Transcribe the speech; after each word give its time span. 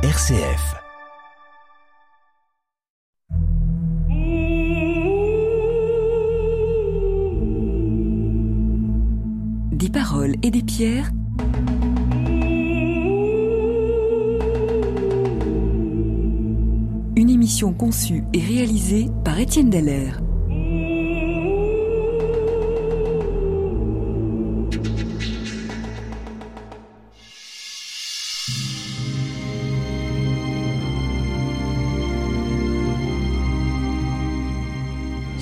RCF. 0.00 0.76
Des 9.72 9.88
paroles 9.90 10.36
et 10.44 10.52
des 10.52 10.62
pierres. 10.62 11.10
Une 17.16 17.28
émission 17.28 17.72
conçue 17.72 18.22
et 18.32 18.38
réalisée 18.38 19.08
par 19.24 19.40
Étienne 19.40 19.68
Deller. 19.68 20.12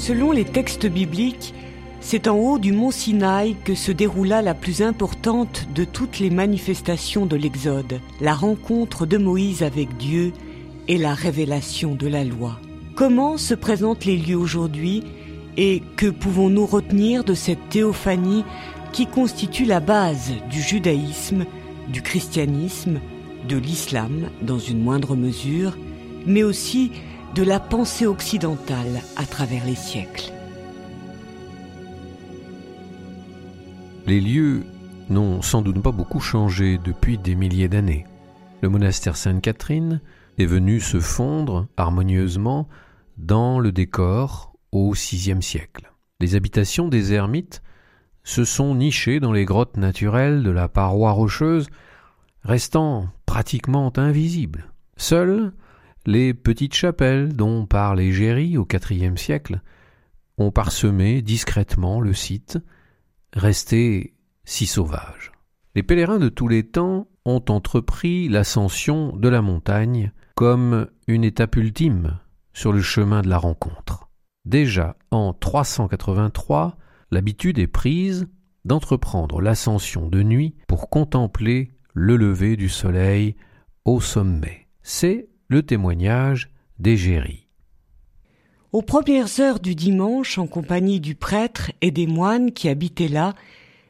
Selon 0.07 0.31
les 0.31 0.45
textes 0.45 0.87
bibliques, 0.87 1.53
c'est 1.99 2.29
en 2.29 2.37
haut 2.37 2.61
du 2.61 2.71
mont 2.71 2.93
Sinaï 2.93 3.57
que 3.65 3.75
se 3.75 3.91
déroula 3.91 4.41
la 4.41 4.55
plus 4.55 4.81
importante 4.81 5.67
de 5.75 5.83
toutes 5.83 6.21
les 6.21 6.31
manifestations 6.31 7.27
de 7.27 7.35
l'Exode, 7.35 7.99
la 8.21 8.33
rencontre 8.33 9.05
de 9.05 9.19
Moïse 9.19 9.65
avec 9.65 9.97
Dieu 9.97 10.33
et 10.87 10.97
la 10.97 11.13
révélation 11.13 11.97
de 11.97 12.07
la 12.07 12.23
loi. 12.23 12.61
Comment 12.95 13.37
se 13.37 13.55
présentent 13.55 14.05
les 14.05 14.17
lieux 14.17 14.39
aujourd'hui 14.39 15.03
et 15.57 15.83
que 15.97 16.07
pouvons-nous 16.07 16.67
retenir 16.67 17.25
de 17.25 17.35
cette 17.35 17.69
théophanie 17.69 18.45
qui 18.93 19.09
constitue 19.09 19.65
la 19.65 19.81
base 19.81 20.35
du 20.53 20.63
judaïsme, 20.63 21.47
du 21.93 22.01
christianisme, 22.01 23.01
de 23.49 23.57
l'islam 23.57 24.31
dans 24.41 24.61
une 24.61 24.85
moindre 24.85 25.17
mesure, 25.17 25.77
mais 26.27 26.45
aussi 26.45 26.93
de 27.35 27.43
la 27.43 27.61
pensée 27.61 28.07
occidentale 28.07 29.03
à 29.17 29.25
travers 29.25 29.65
les 29.65 29.75
siècles. 29.75 30.33
Les 34.07 34.21
lieux 34.21 34.65
n'ont 35.11 35.43
sans 35.43 35.63
doute 35.63 35.83
pas 35.83 35.93
beaucoup 35.93 36.21
changé 36.21 36.79
depuis 36.79 37.19
des 37.19 37.35
milliers 37.35 37.69
d'années. 37.69 38.07
Le 38.63 38.69
monastère 38.69 39.17
Sainte-Catherine 39.17 40.01
est 40.39 40.47
venu 40.47 40.81
se 40.81 41.01
fondre 41.01 41.67
harmonieusement 41.77 42.69
dans 43.19 43.59
le 43.59 43.73
décor 43.73 44.53
au 44.73 44.93
VIe 44.93 45.43
siècle. 45.43 45.93
Les 46.21 46.35
habitations 46.35 46.89
des 46.89 47.13
ermites 47.13 47.63
se 48.25 48.45
sont 48.45 48.75
nichées 48.75 49.21
dans 49.21 49.33
les 49.33 49.45
grottes 49.45 49.77
naturelles 49.77 50.43
de 50.43 50.51
la 50.51 50.69
paroi 50.69 51.13
rocheuse, 51.13 51.69
restant 52.43 53.09
pratiquement 53.25 53.93
invisibles. 53.97 54.73
Seuls 54.97 55.53
les 56.07 56.35
petites 56.35 56.75
chapelles 56.75 57.33
dont 57.35 57.67
parle 57.67 58.01
Égérie 58.01 58.57
au 58.57 58.67
IVe 58.91 59.17
siècle 59.17 59.61
ont 60.39 60.51
parsemé 60.51 61.23
discrètement 61.23 62.01
le 62.01 62.13
site, 62.13 62.59
resté 63.33 64.15
si 64.45 64.67
sauvage. 64.67 65.33
Les 65.75 65.83
pèlerins 65.83 66.19
de 66.19 66.29
tous 66.29 66.49
les 66.49 66.65
temps 66.65 67.09
ont 67.25 67.45
entrepris 67.49 68.29
l'ascension 68.29 69.17
de 69.17 69.29
la 69.29 69.43
montagne 69.43 70.13
comme 70.35 70.87
une 71.07 71.25
étape 71.25 71.57
ultime 71.57 72.19
sur 72.53 72.73
le 72.73 72.81
chemin 72.81 73.23
de 73.23 73.29
la 73.29 73.39
rencontre. 73.39 74.09
Déjà 74.45 74.97
en 75.11 75.33
383, 75.33 76.77
l'habitude 77.11 77.59
est 77.59 77.67
prise 77.67 78.29
d'entreprendre 78.65 79.41
l'ascension 79.41 80.09
de 80.09 80.23
nuit 80.23 80.55
pour 80.69 80.89
contempler 80.89 81.73
le 81.95 82.17
lever 82.17 82.57
du 82.57 82.69
soleil 82.69 83.37
au 83.85 84.01
sommet. 84.01 84.69
C'est 84.83 85.29
le 85.49 85.63
témoignage 85.63 86.51
d'Égérie. 86.79 87.47
Aux 88.73 88.83
premières 88.83 89.41
heures 89.41 89.61
du 89.61 89.75
dimanche, 89.75 90.39
en 90.39 90.47
compagnie 90.47 91.01
du 91.01 91.15
prêtre 91.15 91.73
et 91.81 91.91
des 91.91 92.07
moines 92.07 92.53
qui 92.53 92.69
habitaient 92.69 93.09
là, 93.09 93.35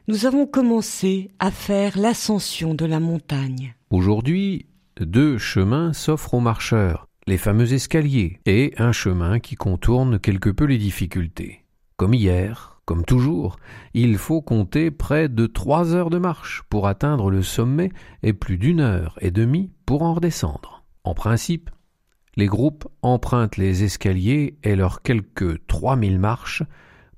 nous 0.07 0.25
avons 0.25 0.45
commencé 0.45 1.29
à 1.39 1.51
faire 1.51 1.97
l'ascension 1.97 2.73
de 2.73 2.85
la 2.85 2.99
montagne. 2.99 3.75
Aujourd'hui, 3.89 4.67
deux 4.99 5.37
chemins 5.37 5.91
s'offrent 5.93 6.35
aux 6.35 6.39
marcheurs, 6.39 7.07
les 7.27 7.37
fameux 7.37 7.73
escaliers, 7.73 8.39
et 8.45 8.73
un 8.77 8.93
chemin 8.93 9.39
qui 9.39 9.55
contourne 9.55 10.19
quelque 10.19 10.49
peu 10.49 10.63
les 10.63 10.77
difficultés. 10.77 11.65
Comme 11.97 12.13
hier, 12.13 12.79
comme 12.85 13.03
toujours, 13.03 13.57
il 13.93 14.17
faut 14.17 14.41
compter 14.41 14.91
près 14.91 15.27
de 15.27 15.45
trois 15.45 15.93
heures 15.93 16.09
de 16.09 16.19
marche 16.19 16.63
pour 16.69 16.87
atteindre 16.87 17.29
le 17.29 17.41
sommet 17.41 17.91
et 18.23 18.31
plus 18.31 18.57
d'une 18.57 18.79
heure 18.79 19.17
et 19.19 19.31
demie 19.31 19.71
pour 19.85 20.03
en 20.03 20.13
redescendre. 20.13 20.76
En 21.07 21.13
principe, 21.13 21.69
les 22.35 22.47
groupes 22.47 22.85
empruntent 23.01 23.55
les 23.55 23.85
escaliers 23.85 24.57
et 24.61 24.75
leurs 24.75 25.01
quelques 25.01 25.65
3000 25.67 26.19
marches 26.19 26.63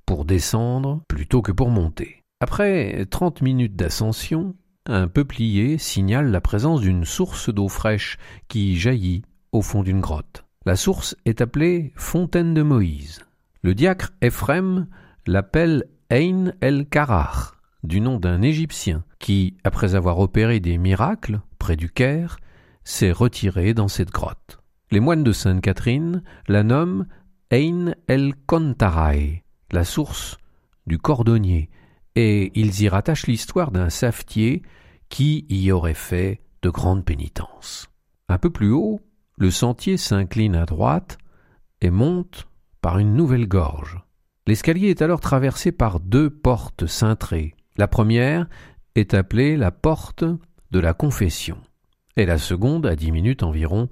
pour 0.06 0.26
descendre 0.26 1.02
plutôt 1.08 1.42
que 1.42 1.52
pour 1.52 1.72
monter. 1.72 2.24
Après 2.40 3.08
30 3.10 3.42
minutes 3.42 3.76
d'ascension, 3.76 4.56
un 4.86 5.08
peuplier 5.08 5.80
signale 5.80 6.30
la 6.30 6.40
présence 6.40 6.82
d'une 6.82 7.04
source 7.04 7.52
d'eau 7.52 7.68
fraîche 7.68 8.20
qui 8.48 8.78
jaillit 8.78 9.24
au 9.54 9.64
fond 9.64 9.82
d'une 9.82 10.02
grotte. 10.02 10.46
La 10.68 10.76
source 10.76 11.18
est 11.26 11.42
appelée 11.42 11.92
Fontaine 11.96 12.54
de 12.54 12.62
Moïse. 12.62 13.26
Le 13.64 13.74
diacre 13.74 14.12
Ephrem 14.22 14.86
l'appelle 15.26 15.86
Ein 16.12 16.54
el 16.62 16.86
Karar, 16.88 17.56
du 17.82 18.02
nom 18.02 18.20
d'un 18.20 18.44
Égyptien 18.44 19.04
qui, 19.18 19.58
après 19.64 19.96
avoir 19.96 20.20
opéré 20.20 20.60
des 20.60 20.78
miracles 20.78 21.42
près 21.58 21.76
du 21.76 21.90
Caire, 21.90 22.38
s'est 22.90 23.12
retiré 23.12 23.76
dans 23.76 23.88
cette 23.88 24.10
grotte. 24.10 24.60
Les 24.90 25.00
moines 25.00 25.24
de 25.24 25.32
Sainte-Catherine 25.32 26.24
la 26.48 26.64
nomment 26.64 27.06
Ein 27.52 27.96
el 28.08 28.34
Kontarai, 28.48 29.44
la 29.72 29.84
source 29.84 30.38
du 30.88 30.98
cordonnier, 30.98 31.70
et 32.16 32.52
ils 32.60 32.82
y 32.82 32.90
rattachent 32.90 33.28
l'histoire 33.28 33.72
d'un 33.72 33.92
savetier 33.92 34.64
qui 35.08 35.46
y 35.50 35.72
aurait 35.72 35.94
fait 35.94 36.42
de 36.64 36.70
grandes 36.72 37.06
pénitences. 37.06 37.90
Un 38.28 38.40
peu 38.40 38.50
plus 38.50 38.72
haut, 38.72 39.00
le 39.38 39.52
sentier 39.52 39.98
s'incline 39.98 40.56
à 40.56 40.66
droite 40.66 41.20
et 41.82 41.92
monte 41.92 42.48
par 42.82 42.98
une 42.98 43.14
nouvelle 43.14 43.48
gorge. 43.48 44.04
L'escalier 44.48 44.90
est 44.90 45.04
alors 45.04 45.20
traversé 45.20 45.72
par 45.72 46.00
deux 46.00 46.32
portes 46.32 46.88
cintrées. 46.88 47.56
La 47.78 47.88
première 47.88 48.48
est 48.96 49.14
appelée 49.14 49.58
la 49.58 49.70
porte 49.70 50.24
de 50.72 50.80
la 50.80 50.96
confession 50.96 51.60
et 52.20 52.26
la 52.26 52.38
seconde, 52.38 52.86
à 52.86 52.96
dix 52.96 53.12
minutes 53.12 53.44
environ, 53.44 53.90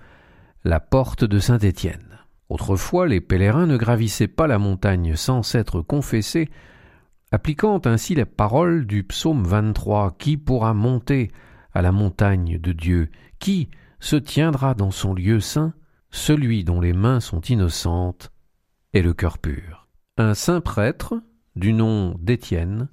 la 0.66 0.82
porte 0.82 1.24
de 1.24 1.40
Saint-Étienne. 1.40 2.20
Autrefois, 2.50 3.08
les 3.08 3.22
pèlerins 3.22 3.66
ne 3.66 3.78
gravissaient 3.78 4.28
pas 4.28 4.48
la 4.48 4.60
montagne 4.60 5.16
sans 5.16 5.44
s'être 5.44 5.82
confessés, 5.82 6.50
appliquant 7.32 7.82
ainsi 7.86 8.16
les 8.16 8.26
paroles 8.26 8.86
du 8.86 9.04
psaume 9.04 9.44
23 9.44 10.18
Qui 10.18 10.36
pourra 10.36 10.74
monter 10.74 11.32
à 11.74 11.82
la 11.82 11.94
montagne 11.94 12.60
de 12.60 12.74
Dieu? 12.74 13.12
Qui 13.40 13.70
se 14.00 14.18
tiendra 14.18 14.74
dans 14.74 14.92
son 14.92 15.14
lieu 15.14 15.40
saint? 15.40 15.74
Celui 16.10 16.64
dont 16.64 16.82
les 16.82 16.94
mains 16.94 17.20
sont 17.20 17.42
innocentes 17.42 18.32
et 18.94 19.02
le 19.02 19.14
cœur 19.14 19.38
pur. 19.38 19.88
Un 20.18 20.34
saint 20.34 20.62
prêtre, 20.62 21.16
du 21.56 21.74
nom 21.74 22.16
d'Étienne, 22.20 22.90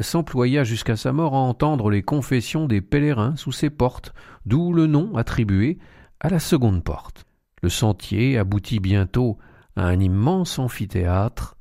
s'employa 0.00 0.64
jusqu'à 0.64 0.96
sa 0.96 1.12
mort 1.12 1.34
à 1.34 1.38
entendre 1.38 1.90
les 1.90 2.02
confessions 2.02 2.66
des 2.66 2.80
pèlerins 2.80 3.36
sous 3.36 3.52
ses 3.52 3.70
portes, 3.70 4.12
d'où 4.44 4.72
le 4.72 4.86
nom 4.86 5.16
attribué 5.16 5.78
à 6.20 6.28
la 6.28 6.38
seconde 6.38 6.84
porte. 6.84 7.24
Le 7.62 7.68
sentier 7.68 8.38
aboutit 8.38 8.80
bientôt 8.80 9.38
à 9.76 9.86
un 9.86 9.98
immense 10.00 10.58
amphithéâtre 10.58 11.56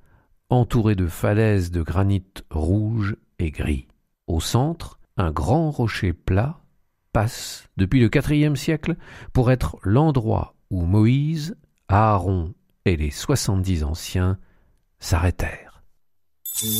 entouré 0.50 0.96
de 0.96 1.08
falaises 1.08 1.72
de 1.72 1.82
granit 1.82 2.26
rouge 2.52 3.16
et 3.40 3.52
gris. 3.52 3.88
Au 4.28 4.40
centre, 4.40 5.00
un 5.18 5.32
grand 5.32 5.72
rocher 5.72 6.14
plat 6.14 6.60
passe 7.14 7.68
depuis 7.78 8.02
le 8.02 8.10
quatrième 8.10 8.56
siècle 8.56 8.96
pour 9.34 9.52
être 9.52 9.78
l'endroit 9.84 10.56
où 10.70 10.84
Moïse, 10.84 11.56
Aaron 11.88 12.54
et 12.86 12.98
les 12.98 13.12
soixante-dix 13.12 13.84
anciens 13.84 14.38
s'arrêtèrent. 15.00 15.65
Dieu 16.58 16.72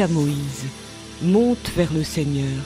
à 0.00 0.08
Moïse, 0.08 0.64
Monte 1.22 1.70
vers 1.74 1.92
le 1.92 2.04
Seigneur, 2.04 2.62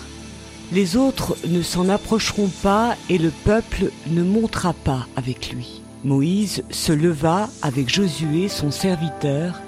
Les 0.73 0.97
autres 0.97 1.37
ne 1.47 1.63
s'en 1.63 1.89
approcheront 1.89 2.51
pas 2.63 2.97
et 3.09 3.19
le 3.19 3.31
peuple 3.31 3.91
ne 4.09 4.23
montera 4.23 4.73
pas 4.73 5.07
avec 5.17 5.53
lui. 5.53 5.83
Moïse 6.05 6.63
se 6.71 6.93
leva 6.93 7.49
avec 7.63 7.93
Josué, 7.93 8.49
son 8.49 8.71
serviteur, 8.71 9.61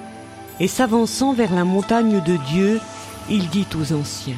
et 0.61 0.69
s'avançant 0.69 1.33
vers 1.33 1.55
la 1.55 1.65
montagne 1.65 2.23
de 2.25 2.37
Dieu, 2.53 2.81
il 3.31 3.49
dit 3.49 3.67
aux 3.77 3.93
anciens, 3.93 4.37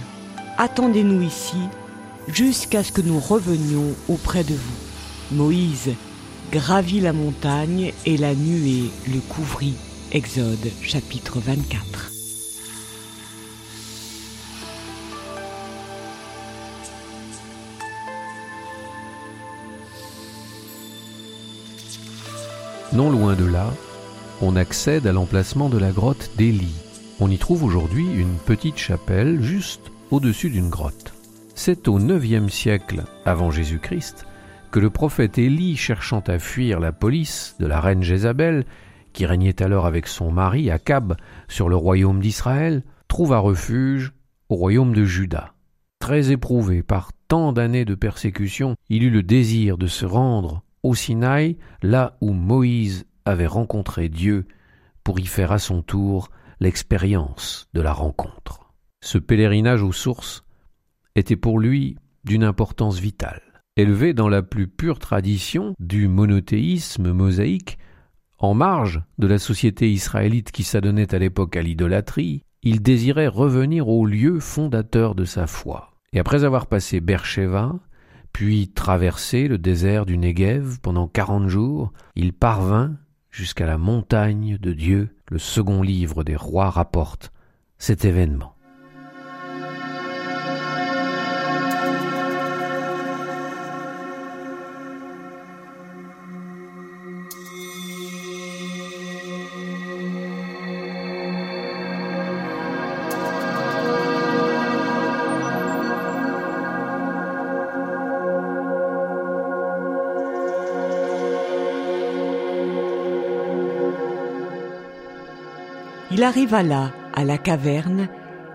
Attendez-nous 0.58 1.22
ici 1.22 1.58
jusqu'à 2.28 2.82
ce 2.82 2.92
que 2.92 3.02
nous 3.02 3.20
revenions 3.20 3.94
auprès 4.08 4.44
de 4.44 4.54
vous. 4.54 5.36
Moïse 5.36 5.90
gravit 6.52 7.00
la 7.00 7.12
montagne 7.12 7.92
et 8.06 8.16
la 8.16 8.34
nuée 8.34 8.90
le 9.08 9.20
couvrit. 9.20 9.74
Exode 10.12 10.70
chapitre 10.82 11.38
24. 11.40 12.13
Non 22.94 23.10
loin 23.10 23.34
de 23.34 23.44
là, 23.44 23.74
on 24.40 24.54
accède 24.54 25.08
à 25.08 25.12
l'emplacement 25.12 25.68
de 25.68 25.78
la 25.78 25.90
grotte 25.90 26.30
d'Élie. 26.36 26.76
On 27.18 27.28
y 27.28 27.38
trouve 27.38 27.64
aujourd'hui 27.64 28.06
une 28.06 28.36
petite 28.36 28.78
chapelle 28.78 29.42
juste 29.42 29.90
au-dessus 30.12 30.48
d'une 30.48 30.70
grotte. 30.70 31.12
C'est 31.56 31.88
au 31.88 31.98
IXe 31.98 32.52
siècle 32.52 33.02
avant 33.24 33.50
Jésus-Christ 33.50 34.26
que 34.70 34.78
le 34.78 34.90
prophète 34.90 35.38
Élie, 35.38 35.76
cherchant 35.76 36.22
à 36.28 36.38
fuir 36.38 36.78
la 36.78 36.92
police 36.92 37.56
de 37.58 37.66
la 37.66 37.80
reine 37.80 38.04
Jézabel, 38.04 38.64
qui 39.12 39.26
régnait 39.26 39.60
alors 39.60 39.86
avec 39.86 40.06
son 40.06 40.30
mari 40.30 40.70
Akab 40.70 41.16
sur 41.48 41.68
le 41.68 41.74
royaume 41.74 42.20
d'Israël, 42.20 42.84
trouva 43.08 43.38
refuge 43.38 44.12
au 44.48 44.54
royaume 44.54 44.94
de 44.94 45.04
Juda. 45.04 45.54
Très 45.98 46.30
éprouvé 46.30 46.84
par 46.84 47.10
tant 47.26 47.52
d'années 47.52 47.84
de 47.84 47.96
persécution, 47.96 48.76
il 48.88 49.02
eut 49.02 49.10
le 49.10 49.24
désir 49.24 49.78
de 49.78 49.88
se 49.88 50.06
rendre 50.06 50.62
au 50.84 50.94
Sinaï, 50.94 51.56
là 51.82 52.16
où 52.20 52.32
Moïse 52.32 53.06
avait 53.24 53.46
rencontré 53.46 54.08
Dieu, 54.08 54.46
pour 55.02 55.18
y 55.18 55.26
faire 55.26 55.50
à 55.50 55.58
son 55.58 55.82
tour 55.82 56.30
l'expérience 56.60 57.68
de 57.74 57.80
la 57.80 57.92
rencontre. 57.92 58.72
Ce 59.02 59.18
pèlerinage 59.18 59.82
aux 59.82 59.92
sources 59.92 60.44
était 61.16 61.36
pour 61.36 61.58
lui 61.58 61.96
d'une 62.24 62.44
importance 62.44 62.98
vitale. 62.98 63.42
Élevé 63.76 64.14
dans 64.14 64.28
la 64.28 64.42
plus 64.42 64.68
pure 64.68 64.98
tradition 64.98 65.74
du 65.80 66.06
monothéisme 66.06 67.12
mosaïque, 67.12 67.78
en 68.38 68.54
marge 68.54 69.02
de 69.18 69.26
la 69.26 69.38
société 69.38 69.90
israélite 69.90 70.52
qui 70.52 70.64
s'adonnait 70.64 71.14
à 71.14 71.18
l'époque 71.18 71.56
à 71.56 71.62
l'idolâtrie, 71.62 72.42
il 72.62 72.82
désirait 72.82 73.26
revenir 73.26 73.88
au 73.88 74.04
lieu 74.04 74.38
fondateur 74.38 75.14
de 75.14 75.24
sa 75.24 75.46
foi. 75.46 75.92
Et 76.12 76.18
après 76.18 76.44
avoir 76.44 76.66
passé 76.66 77.00
puis 78.34 78.68
traversé 78.68 79.46
le 79.46 79.58
désert 79.58 80.04
du 80.04 80.18
Negev 80.18 80.80
pendant 80.82 81.06
quarante 81.06 81.46
jours, 81.46 81.92
il 82.16 82.32
parvint 82.32 82.96
jusqu'à 83.30 83.64
la 83.64 83.78
montagne 83.78 84.58
de 84.60 84.72
Dieu. 84.72 85.16
Le 85.30 85.38
second 85.38 85.82
livre 85.82 86.24
des 86.24 86.34
rois 86.34 86.68
rapporte 86.68 87.32
cet 87.78 88.04
événement. 88.04 88.53
Il 116.14 116.22
arriva 116.22 116.62
là, 116.62 116.92
à 117.12 117.24
la 117.24 117.38
caverne, 117.38 118.06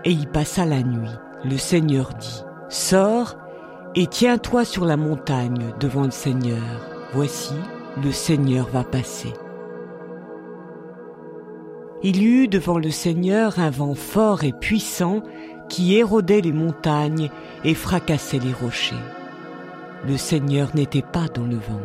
et 0.06 0.12
y 0.12 0.24
passa 0.24 0.64
la 0.64 0.82
nuit. 0.82 1.10
Le 1.44 1.58
Seigneur 1.58 2.14
dit, 2.18 2.42
Sors 2.70 3.36
et 3.94 4.06
tiens-toi 4.06 4.64
sur 4.64 4.86
la 4.86 4.96
montagne 4.96 5.74
devant 5.78 6.04
le 6.04 6.10
Seigneur. 6.10 6.62
Voici, 7.12 7.52
le 8.02 8.12
Seigneur 8.12 8.66
va 8.68 8.82
passer. 8.82 9.34
Il 12.02 12.22
y 12.22 12.24
eut 12.24 12.48
devant 12.48 12.78
le 12.78 12.90
Seigneur 12.90 13.58
un 13.58 13.68
vent 13.68 13.94
fort 13.94 14.42
et 14.42 14.54
puissant 14.54 15.20
qui 15.68 15.98
érodait 15.98 16.40
les 16.40 16.54
montagnes 16.54 17.28
et 17.64 17.74
fracassait 17.74 18.38
les 18.38 18.54
rochers. 18.54 18.96
Le 20.08 20.16
Seigneur 20.16 20.70
n'était 20.74 21.02
pas 21.02 21.26
dans 21.28 21.44
le 21.44 21.56
vent. 21.56 21.82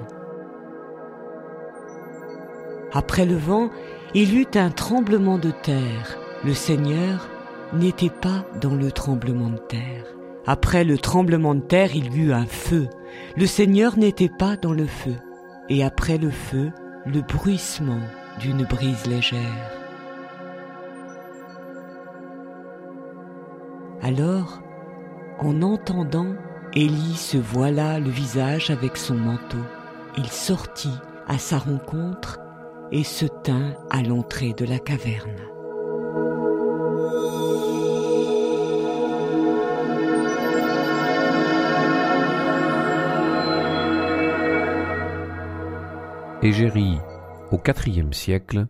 Après 2.94 3.26
le 3.26 3.36
vent, 3.36 3.72
il 4.14 4.38
eut 4.38 4.48
un 4.56 4.70
tremblement 4.70 5.38
de 5.38 5.52
terre. 5.52 6.18
Le 6.44 6.54
Seigneur 6.54 7.28
n'était 7.74 8.10
pas 8.10 8.46
dans 8.62 8.76
le 8.76 8.92
tremblement 8.92 9.50
de 9.50 9.58
terre. 9.58 10.06
Après 10.48 10.84
le 10.84 10.98
tremblement 10.98 11.56
de 11.56 11.62
terre, 11.62 11.96
il 11.96 12.14
y 12.14 12.20
eut 12.26 12.34
un 12.34 12.46
feu. 12.46 12.88
Le 13.36 13.46
Seigneur 13.46 13.98
n'était 13.98 14.30
pas 14.30 14.58
dans 14.58 14.74
le 14.74 14.86
feu. 14.86 15.16
Et 15.70 15.84
après 15.84 16.18
le 16.18 16.30
feu, 16.30 16.72
le 17.06 17.22
bruissement 17.22 18.02
d'une 18.40 18.64
brise 18.64 19.08
légère. 19.08 19.72
Alors, 24.02 24.62
en 25.40 25.62
entendant, 25.64 26.36
Élie 26.74 27.16
se 27.16 27.38
voila 27.38 28.00
le 28.00 28.10
visage 28.10 28.70
avec 28.70 28.98
son 28.98 29.16
manteau. 29.16 29.64
Il 30.18 30.28
sortit 30.28 30.94
à 31.28 31.40
sa 31.40 31.58
rencontre 31.58 32.40
et 32.92 33.04
se 33.04 33.26
tint 33.26 33.74
à 33.90 34.02
l'entrée 34.02 34.54
de 34.54 34.66
la 34.66 34.80
caverne. 34.80 35.46
Égérie, 46.42 47.00
au 47.52 47.60
IVe 47.88 48.14
siècle, 48.14 48.68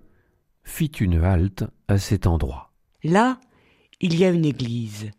fit 0.63 0.85
une 0.85 1.23
halte 1.23 1.65
à 1.89 1.97
cet 1.97 2.25
endroit. 2.25 2.71
Là, 3.03 3.39
il 3.99 4.17
y 4.17 4.23
a 4.23 4.29
une 4.29 4.45
église. 4.45 5.11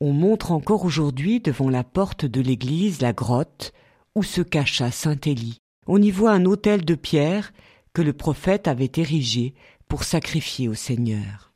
On 0.00 0.12
montre 0.12 0.52
encore 0.52 0.84
aujourd'hui 0.84 1.40
devant 1.40 1.68
la 1.68 1.84
porte 1.84 2.24
de 2.24 2.40
l'église 2.40 3.02
la 3.02 3.12
grotte 3.12 3.72
où 4.14 4.22
se 4.22 4.40
cacha 4.40 4.90
Saint 4.90 5.20
Élie. 5.26 5.58
On 5.86 6.00
y 6.00 6.10
voit 6.10 6.32
un 6.32 6.44
autel 6.44 6.84
de 6.84 6.94
pierre 6.94 7.52
que 7.92 8.02
le 8.02 8.12
prophète 8.12 8.68
avait 8.68 8.92
érigé 8.96 9.54
pour 9.88 10.04
sacrifier 10.04 10.68
au 10.68 10.74
Seigneur. 10.74 11.52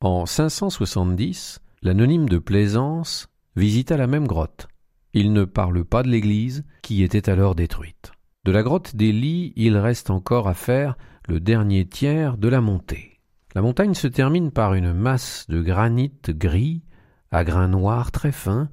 En 0.00 0.26
570, 0.26 1.60
l'anonyme 1.82 2.28
de 2.28 2.38
Plaisance 2.38 3.28
visita 3.56 3.96
la 3.96 4.06
même 4.06 4.26
grotte. 4.26 4.68
Il 5.14 5.32
ne 5.32 5.44
parle 5.44 5.84
pas 5.84 6.02
de 6.02 6.08
l'église 6.08 6.64
qui 6.82 7.02
était 7.02 7.28
alors 7.28 7.54
détruite. 7.54 8.12
De 8.44 8.52
la 8.52 8.62
grotte 8.62 8.96
des 8.96 9.12
lits, 9.12 9.52
il 9.56 9.76
reste 9.76 10.10
encore 10.10 10.48
à 10.48 10.54
faire 10.54 10.96
le 11.28 11.38
dernier 11.38 11.86
tiers 11.86 12.36
de 12.38 12.48
la 12.48 12.60
montée. 12.60 13.20
La 13.54 13.62
montagne 13.62 13.94
se 13.94 14.06
termine 14.06 14.50
par 14.50 14.74
une 14.74 14.92
masse 14.92 15.46
de 15.48 15.60
granit 15.60 16.12
gris, 16.28 16.82
à 17.30 17.44
grains 17.44 17.68
noirs 17.68 18.10
très 18.10 18.32
fins, 18.32 18.70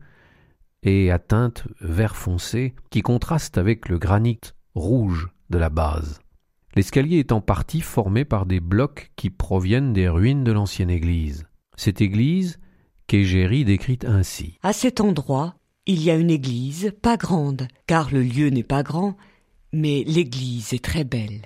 et 0.81 1.11
à 1.11 1.19
teinte 1.19 1.65
vert 1.81 2.15
foncé, 2.15 2.73
qui 2.89 3.01
contraste 3.01 3.57
avec 3.57 3.89
le 3.89 3.99
granit 3.99 4.39
rouge 4.73 5.29
de 5.49 5.57
la 5.57 5.69
base 5.69 6.21
l'escalier 6.79 7.19
est 7.19 7.33
en 7.33 7.41
partie 7.41 7.81
formé 7.81 8.23
par 8.23 8.45
des 8.45 8.61
blocs 8.61 9.11
qui 9.17 9.29
proviennent 9.29 9.91
des 9.91 10.07
ruines 10.07 10.45
de 10.45 10.53
l'ancienne 10.53 10.89
église. 10.89 11.45
Cette 11.75 11.99
église 11.99 12.57
qu'Égérie 13.05 13.65
décrit 13.65 13.99
ainsi. 14.05 14.57
À 14.63 14.71
cet 14.71 15.01
endroit, 15.01 15.55
il 15.87 16.01
y 16.01 16.09
a 16.09 16.15
une 16.15 16.29
église, 16.29 16.93
pas 17.01 17.17
grande, 17.17 17.67
car 17.85 18.13
le 18.13 18.23
lieu 18.23 18.47
n'est 18.47 18.63
pas 18.63 18.81
grand, 18.81 19.17
mais 19.73 20.05
l'église 20.07 20.73
est 20.73 20.81
très 20.81 21.03
belle. 21.03 21.41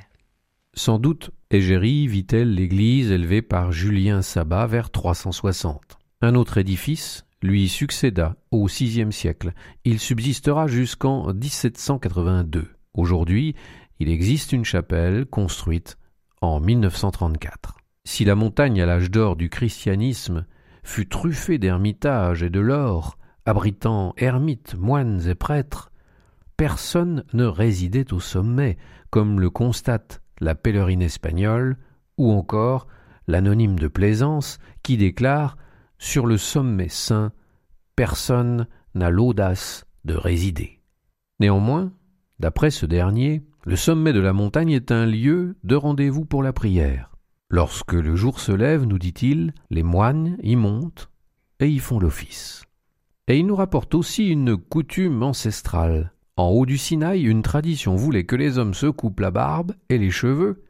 Sans 0.76 1.00
doute, 1.00 1.32
Égérie 1.50 2.06
vit-elle 2.06 2.54
l'église 2.54 3.10
élevée 3.10 3.42
par 3.42 3.72
Julien 3.72 4.22
Sabat 4.22 4.68
vers 4.68 4.92
360. 4.92 5.98
Un 6.22 6.36
autre 6.36 6.60
édifice 6.60 7.26
lui 7.42 7.70
succéda 7.70 8.36
au 8.52 8.68
VIe 8.68 9.12
siècle. 9.12 9.54
Il 9.84 10.00
subsistera 10.00 10.68
jusqu'en 10.68 11.34
1782. 11.34 12.68
Aujourd'hui, 12.94 13.56
il 14.04 14.10
existe 14.10 14.52
une 14.52 14.66
chapelle 14.66 15.26
construite 15.26 15.98
en 16.42 16.60
1934. 16.60 17.78
Si 18.04 18.26
la 18.26 18.36
montagne 18.36 18.82
à 18.82 18.86
l'âge 18.86 19.10
d'or 19.10 19.38
du 19.38 19.50
christianisme 19.50 20.46
fut 20.84 21.08
truffée 21.08 21.58
d'ermitages 21.58 22.44
et 22.44 22.50
de 22.50 22.60
l'or, 22.60 23.18
abritant 23.46 24.14
ermites, 24.18 24.76
moines 24.78 25.26
et 25.26 25.36
prêtres, 25.36 25.90
personne 26.58 27.24
ne 27.32 27.46
résidait 27.46 28.12
au 28.12 28.20
sommet, 28.20 28.78
comme 29.10 29.40
le 29.40 29.50
constate 29.50 30.22
la 30.42 30.54
pèlerine 30.54 31.02
espagnole 31.02 31.78
ou 32.18 32.34
encore 32.34 32.88
l'anonyme 33.28 33.80
de 33.80 33.88
Plaisance 33.88 34.58
qui 34.82 34.98
déclare 34.98 35.56
Sur 35.98 36.26
le 36.26 36.36
sommet 36.36 36.90
saint, 36.90 37.32
personne 37.96 38.68
n'a 38.96 39.10
l'audace 39.10 39.86
de 40.04 40.16
résider. 40.16 40.82
Néanmoins, 41.40 41.94
d'après 42.40 42.70
ce 42.70 42.86
dernier, 42.86 43.46
le 43.66 43.76
sommet 43.78 44.12
de 44.12 44.20
la 44.20 44.34
montagne 44.34 44.72
est 44.72 44.92
un 44.92 45.06
lieu 45.06 45.56
de 45.64 45.76
rendez-vous 45.76 46.26
pour 46.26 46.44
la 46.44 46.52
prière. 46.52 47.12
Lorsque 47.50 47.94
le 47.94 48.16
jour 48.16 48.40
se 48.40 48.52
lève, 48.52 48.84
nous 48.84 49.00
dit-il, 49.00 49.54
les 49.70 49.84
moines 49.84 50.38
y 50.44 50.56
montent 50.56 51.10
et 51.60 51.70
y 51.70 51.80
font 51.80 52.00
l'office. 52.00 52.64
Et 53.28 53.38
il 53.38 53.46
nous 53.46 53.56
rapporte 53.56 53.96
aussi 53.96 54.28
une 54.28 54.58
coutume 54.58 55.24
ancestrale. 55.24 56.12
En 56.36 56.48
haut 56.50 56.66
du 56.66 56.78
Sinaï, 56.78 57.24
une 57.24 57.42
tradition 57.42 57.96
voulait 57.96 58.26
que 58.26 58.36
les 58.36 58.58
hommes 58.58 58.74
se 58.74 58.88
coupent 58.88 59.22
la 59.22 59.32
barbe 59.32 59.74
et 59.88 59.98
les 59.98 60.12
cheveux 60.12 60.64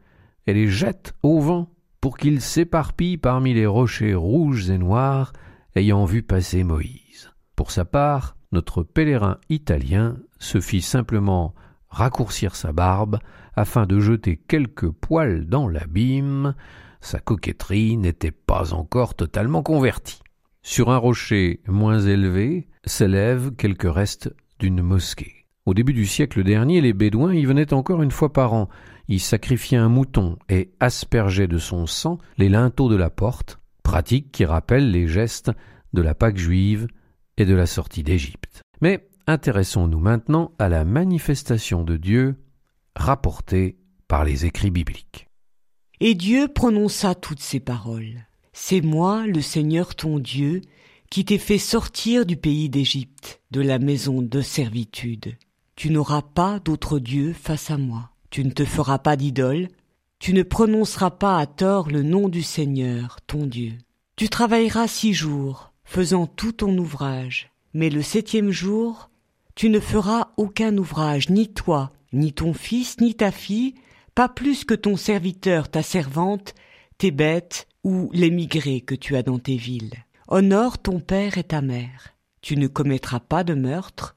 et 0.46 0.54
les 0.54 0.68
jettent 0.68 1.14
au 1.22 1.40
vent 1.40 1.70
pour 2.00 2.16
qu'ils 2.16 2.42
s'éparpillent 2.42 3.16
parmi 3.16 3.54
les 3.54 3.66
rochers 3.66 4.14
rouges 4.14 4.70
et 4.70 4.78
noirs 4.78 5.32
ayant 5.74 6.04
vu 6.04 6.22
passer 6.22 6.62
Moïse. 6.62 7.32
Pour 7.56 7.70
sa 7.70 7.84
part, 7.84 8.36
notre 8.52 8.82
pèlerin 8.82 9.38
italien 9.48 10.16
se 10.38 10.60
fit 10.60 10.82
simplement 10.82 11.54
raccourcir 11.94 12.56
sa 12.56 12.72
barbe 12.72 13.18
afin 13.56 13.86
de 13.86 14.00
jeter 14.00 14.36
quelques 14.36 14.90
poils 14.90 15.46
dans 15.46 15.68
l'abîme, 15.68 16.54
sa 17.00 17.20
coquetterie 17.20 17.96
n'était 17.96 18.32
pas 18.32 18.74
encore 18.74 19.14
totalement 19.14 19.62
convertie. 19.62 20.20
Sur 20.62 20.90
un 20.90 20.96
rocher 20.96 21.60
moins 21.68 22.00
élevé 22.00 22.68
s'élèvent 22.84 23.54
quelques 23.54 23.92
restes 23.92 24.34
d'une 24.58 24.82
mosquée. 24.82 25.46
Au 25.66 25.74
début 25.74 25.92
du 25.92 26.06
siècle 26.06 26.42
dernier, 26.42 26.80
les 26.80 26.92
Bédouins 26.92 27.34
y 27.34 27.44
venaient 27.44 27.72
encore 27.72 28.02
une 28.02 28.10
fois 28.10 28.32
par 28.32 28.52
an, 28.52 28.68
y 29.08 29.18
sacrifiaient 29.18 29.76
un 29.76 29.88
mouton 29.88 30.38
et 30.48 30.72
aspergeaient 30.80 31.46
de 31.46 31.58
son 31.58 31.86
sang 31.86 32.18
les 32.38 32.48
linteaux 32.48 32.88
de 32.88 32.96
la 32.96 33.10
porte, 33.10 33.60
pratique 33.82 34.32
qui 34.32 34.44
rappelle 34.44 34.90
les 34.90 35.06
gestes 35.06 35.52
de 35.92 36.02
la 36.02 36.14
Pâque 36.14 36.38
juive 36.38 36.88
et 37.36 37.44
de 37.44 37.54
la 37.54 37.66
sortie 37.66 38.02
d'Égypte. 38.02 38.62
Mais 38.80 39.08
intéressons-nous 39.26 40.00
maintenant 40.00 40.52
à 40.58 40.68
la 40.68 40.84
manifestation 40.84 41.84
de 41.84 41.96
Dieu 41.96 42.36
rapportée 42.96 43.76
par 44.08 44.24
les 44.24 44.44
écrits 44.44 44.70
bibliques. 44.70 45.28
Et 46.00 46.14
Dieu 46.14 46.48
prononça 46.48 47.14
toutes 47.14 47.40
ces 47.40 47.60
paroles. 47.60 48.26
C'est 48.52 48.80
moi, 48.80 49.26
le 49.26 49.40
Seigneur 49.40 49.94
ton 49.94 50.18
Dieu, 50.18 50.60
qui 51.10 51.24
t'ai 51.24 51.38
fait 51.38 51.58
sortir 51.58 52.26
du 52.26 52.36
pays 52.36 52.68
d'Égypte, 52.68 53.40
de 53.50 53.60
la 53.60 53.78
maison 53.78 54.22
de 54.22 54.40
servitude. 54.40 55.36
Tu 55.76 55.90
n'auras 55.90 56.22
pas 56.22 56.60
d'autre 56.60 56.98
Dieu 56.98 57.32
face 57.32 57.70
à 57.70 57.78
moi. 57.78 58.10
Tu 58.30 58.44
ne 58.44 58.50
te 58.50 58.64
feras 58.64 58.98
pas 58.98 59.16
d'idole. 59.16 59.68
Tu 60.18 60.32
ne 60.34 60.42
prononceras 60.42 61.10
pas 61.10 61.38
à 61.38 61.46
tort 61.46 61.90
le 61.90 62.02
nom 62.02 62.28
du 62.28 62.42
Seigneur, 62.42 63.18
ton 63.26 63.46
Dieu. 63.46 63.72
Tu 64.16 64.28
travailleras 64.28 64.88
six 64.88 65.12
jours, 65.12 65.72
faisant 65.84 66.26
tout 66.26 66.52
ton 66.52 66.76
ouvrage. 66.78 67.50
Mais 67.74 67.90
le 67.90 68.02
septième 68.02 68.50
jour, 68.50 69.10
tu 69.54 69.70
ne 69.70 69.80
feras 69.80 70.32
aucun 70.36 70.76
ouvrage, 70.76 71.30
ni 71.30 71.48
toi, 71.52 71.92
ni 72.12 72.32
ton 72.32 72.52
fils, 72.52 73.00
ni 73.00 73.14
ta 73.14 73.30
fille, 73.30 73.74
pas 74.14 74.28
plus 74.28 74.64
que 74.64 74.74
ton 74.74 74.96
serviteur, 74.96 75.68
ta 75.68 75.82
servante, 75.82 76.54
tes 76.98 77.10
bêtes 77.10 77.66
ou 77.82 78.10
l'émigré 78.12 78.80
que 78.80 78.94
tu 78.94 79.16
as 79.16 79.22
dans 79.22 79.38
tes 79.38 79.56
villes. 79.56 79.94
Honore 80.28 80.78
ton 80.78 81.00
père 81.00 81.38
et 81.38 81.44
ta 81.44 81.60
mère. 81.60 82.14
Tu 82.40 82.56
ne 82.56 82.66
commettras 82.66 83.20
pas 83.20 83.44
de 83.44 83.54
meurtre, 83.54 84.16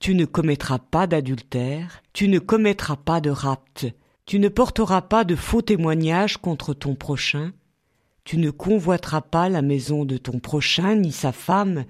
tu 0.00 0.14
ne 0.14 0.24
commettras 0.24 0.78
pas 0.78 1.06
d'adultère, 1.06 2.02
tu 2.12 2.28
ne 2.28 2.38
commettras 2.38 2.96
pas 2.96 3.20
de 3.20 3.30
rapt, 3.30 3.86
tu 4.26 4.38
ne 4.38 4.48
porteras 4.48 5.02
pas 5.02 5.24
de 5.24 5.36
faux 5.36 5.62
témoignages 5.62 6.36
contre 6.36 6.72
ton 6.74 6.94
prochain, 6.94 7.52
tu 8.24 8.38
ne 8.38 8.50
convoiteras 8.50 9.20
pas 9.20 9.48
la 9.48 9.62
maison 9.62 10.04
de 10.04 10.16
ton 10.16 10.38
prochain, 10.40 10.94
ni 10.94 11.12
sa 11.12 11.32
femme, 11.32 11.84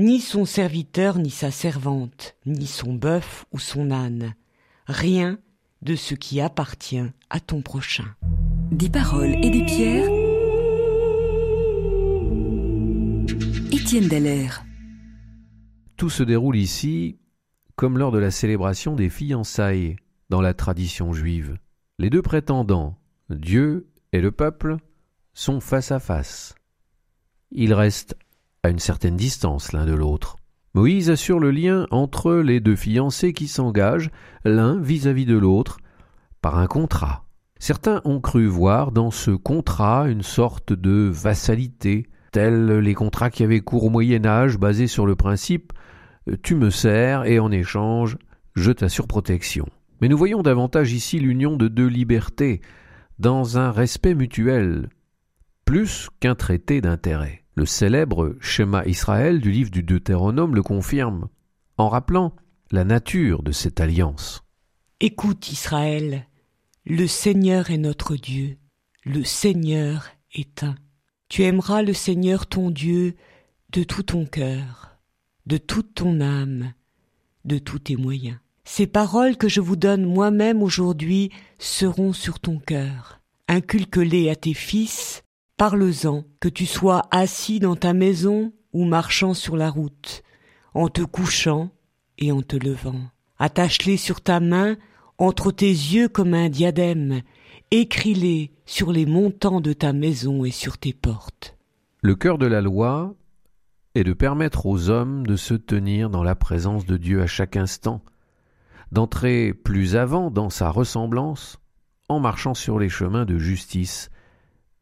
ni 0.00 0.18
son 0.18 0.46
serviteur, 0.46 1.18
ni 1.18 1.28
sa 1.28 1.50
servante, 1.50 2.34
ni 2.46 2.66
son 2.66 2.94
bœuf 2.94 3.44
ou 3.52 3.58
son 3.58 3.90
âne, 3.90 4.34
rien 4.86 5.38
de 5.82 5.94
ce 5.94 6.14
qui 6.14 6.40
appartient 6.40 7.04
à 7.28 7.38
ton 7.38 7.60
prochain. 7.60 8.06
Des 8.70 8.88
paroles 8.88 9.34
et 9.44 9.50
des 9.50 9.64
pierres. 9.64 10.08
Étienne 13.72 14.08
Dallaire. 14.08 14.64
Tout 15.98 16.10
se 16.10 16.22
déroule 16.22 16.56
ici 16.56 17.18
comme 17.76 17.98
lors 17.98 18.10
de 18.10 18.18
la 18.18 18.30
célébration 18.30 18.94
des 18.94 19.10
fiançailles 19.10 19.96
dans 20.30 20.40
la 20.40 20.54
tradition 20.54 21.12
juive. 21.12 21.58
Les 21.98 22.08
deux 22.08 22.22
prétendants, 22.22 22.98
Dieu 23.28 23.86
et 24.12 24.20
le 24.20 24.32
peuple, 24.32 24.78
sont 25.34 25.60
face 25.60 25.92
à 25.92 25.98
face. 25.98 26.54
Ils 27.50 27.74
restent 27.74 28.16
à 28.62 28.70
une 28.70 28.78
certaine 28.78 29.16
distance 29.16 29.72
l'un 29.72 29.86
de 29.86 29.94
l'autre. 29.94 30.36
Moïse 30.74 31.10
assure 31.10 31.40
le 31.40 31.50
lien 31.50 31.86
entre 31.90 32.34
les 32.34 32.60
deux 32.60 32.76
fiancés 32.76 33.32
qui 33.32 33.48
s'engagent 33.48 34.10
l'un 34.44 34.80
vis-à-vis 34.80 35.26
de 35.26 35.36
l'autre 35.36 35.78
par 36.40 36.58
un 36.58 36.66
contrat. 36.66 37.24
Certains 37.58 38.00
ont 38.04 38.20
cru 38.20 38.46
voir 38.46 38.92
dans 38.92 39.10
ce 39.10 39.32
contrat 39.32 40.08
une 40.08 40.22
sorte 40.22 40.72
de 40.72 41.10
vassalité, 41.12 42.06
tels 42.32 42.78
les 42.78 42.94
contrats 42.94 43.30
qui 43.30 43.42
avaient 43.42 43.60
cours 43.60 43.84
au 43.84 43.90
Moyen 43.90 44.24
Âge 44.24 44.58
basés 44.58 44.86
sur 44.86 45.06
le 45.06 45.16
principe 45.16 45.72
tu 46.42 46.54
me 46.54 46.70
sers 46.70 47.24
et 47.24 47.38
en 47.38 47.50
échange 47.50 48.16
je 48.54 48.72
t'assure 48.72 49.06
protection. 49.06 49.66
Mais 50.00 50.08
nous 50.08 50.18
voyons 50.18 50.42
davantage 50.42 50.92
ici 50.92 51.18
l'union 51.18 51.56
de 51.56 51.68
deux 51.68 51.86
libertés, 51.86 52.60
dans 53.18 53.58
un 53.58 53.70
respect 53.70 54.14
mutuel, 54.14 54.88
plus 55.70 56.08
qu'un 56.18 56.34
traité 56.34 56.80
d'intérêt. 56.80 57.44
Le 57.54 57.64
célèbre 57.64 58.36
schéma 58.40 58.84
Israël 58.86 59.40
du 59.40 59.52
livre 59.52 59.70
du 59.70 59.84
Deutéronome 59.84 60.56
le 60.56 60.64
confirme, 60.64 61.28
en 61.78 61.88
rappelant 61.88 62.34
la 62.72 62.82
nature 62.82 63.44
de 63.44 63.52
cette 63.52 63.78
alliance. 63.78 64.42
Écoute 64.98 65.52
Israël, 65.52 66.26
le 66.86 67.06
Seigneur 67.06 67.70
est 67.70 67.78
notre 67.78 68.16
Dieu, 68.16 68.56
le 69.04 69.22
Seigneur 69.22 70.08
est 70.34 70.64
un. 70.64 70.74
Tu 71.28 71.44
aimeras 71.44 71.82
le 71.82 71.92
Seigneur 71.92 72.48
ton 72.48 72.72
Dieu 72.72 73.14
de 73.72 73.84
tout 73.84 74.02
ton 74.02 74.26
cœur, 74.26 74.98
de 75.46 75.56
toute 75.56 75.94
ton 75.94 76.20
âme, 76.20 76.72
de 77.44 77.58
tous 77.58 77.78
tes 77.78 77.94
moyens. 77.94 78.38
Ces 78.64 78.88
paroles 78.88 79.36
que 79.36 79.48
je 79.48 79.60
vous 79.60 79.76
donne 79.76 80.04
moi-même 80.04 80.64
aujourd'hui 80.64 81.30
seront 81.60 82.12
sur 82.12 82.40
ton 82.40 82.58
cœur. 82.58 83.20
Inculque-les 83.46 84.30
à 84.30 84.34
tes 84.34 84.54
fils 84.54 85.22
Parle-en, 85.60 86.24
que 86.40 86.48
tu 86.48 86.64
sois 86.64 87.02
assis 87.10 87.60
dans 87.60 87.76
ta 87.76 87.92
maison 87.92 88.54
ou 88.72 88.86
marchant 88.86 89.34
sur 89.34 89.58
la 89.58 89.68
route, 89.68 90.22
en 90.72 90.88
te 90.88 91.02
couchant 91.02 91.68
et 92.16 92.32
en 92.32 92.40
te 92.40 92.56
levant. 92.56 92.98
Attache-les 93.38 93.98
sur 93.98 94.22
ta 94.22 94.40
main, 94.40 94.78
entre 95.18 95.52
tes 95.52 95.68
yeux 95.68 96.08
comme 96.08 96.32
un 96.32 96.48
diadème, 96.48 97.20
écris-les 97.72 98.52
sur 98.64 98.90
les 98.90 99.04
montants 99.04 99.60
de 99.60 99.74
ta 99.74 99.92
maison 99.92 100.46
et 100.46 100.50
sur 100.50 100.78
tes 100.78 100.94
portes. 100.94 101.58
Le 102.00 102.14
cœur 102.14 102.38
de 102.38 102.46
la 102.46 102.62
loi 102.62 103.14
est 103.94 104.04
de 104.04 104.14
permettre 104.14 104.64
aux 104.64 104.88
hommes 104.88 105.26
de 105.26 105.36
se 105.36 105.52
tenir 105.52 106.08
dans 106.08 106.22
la 106.22 106.36
présence 106.36 106.86
de 106.86 106.96
Dieu 106.96 107.20
à 107.20 107.26
chaque 107.26 107.56
instant, 107.56 108.00
d'entrer 108.92 109.52
plus 109.52 109.94
avant 109.94 110.30
dans 110.30 110.48
sa 110.48 110.70
ressemblance 110.70 111.58
en 112.08 112.18
marchant 112.18 112.54
sur 112.54 112.78
les 112.78 112.88
chemins 112.88 113.26
de 113.26 113.36
justice 113.36 114.10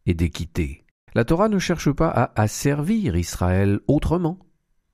et 0.08 0.14
d'équité. 0.14 0.84
La 1.14 1.24
Torah 1.24 1.48
ne 1.48 1.58
cherche 1.58 1.92
pas 1.92 2.08
à 2.08 2.40
asservir 2.40 3.14
Israël 3.16 3.78
autrement, 3.86 4.38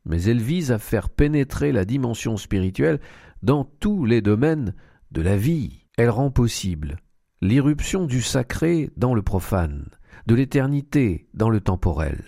mais 0.05 0.23
elle 0.25 0.43
vise 0.43 0.73
à 0.73 0.79
faire 0.79 1.09
pénétrer 1.09 1.73
la 1.73 1.85
dimension 1.85 2.37
spirituelle 2.37 3.01
dans 3.43 3.65
tous 3.65 4.05
les 4.05 4.21
domaines 4.21 4.75
de 5.13 5.23
la 5.23 5.37
vie. 5.37 5.87
Elle 5.97 6.11
rend 6.11 6.31
possible 6.31 6.97
l'irruption 7.41 8.07
du 8.07 8.23
sacré 8.23 8.91
dans 8.97 9.15
le 9.15 9.23
profane, 9.23 9.87
de 10.27 10.35
l'éternité 10.35 11.29
dans 11.33 11.49
le 11.49 11.61
temporel. 11.61 12.25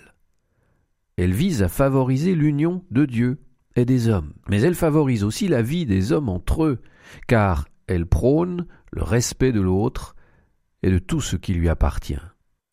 Elle 1.17 1.33
vise 1.33 1.63
à 1.63 1.69
favoriser 1.69 2.35
l'union 2.35 2.85
de 2.91 3.05
Dieu 3.05 3.41
et 3.75 3.85
des 3.85 4.07
hommes, 4.07 4.33
mais 4.47 4.61
elle 4.61 4.75
favorise 4.75 5.23
aussi 5.23 5.47
la 5.47 5.61
vie 5.61 5.85
des 5.85 6.13
hommes 6.13 6.29
entre 6.29 6.63
eux, 6.63 6.81
car 7.27 7.67
elle 7.87 8.05
prône 8.05 8.65
le 8.91 9.03
respect 9.03 9.51
de 9.51 9.61
l'autre 9.61 10.15
et 10.83 10.91
de 10.91 10.99
tout 10.99 11.21
ce 11.21 11.35
qui 11.35 11.53
lui 11.53 11.67
appartient. 11.67 12.19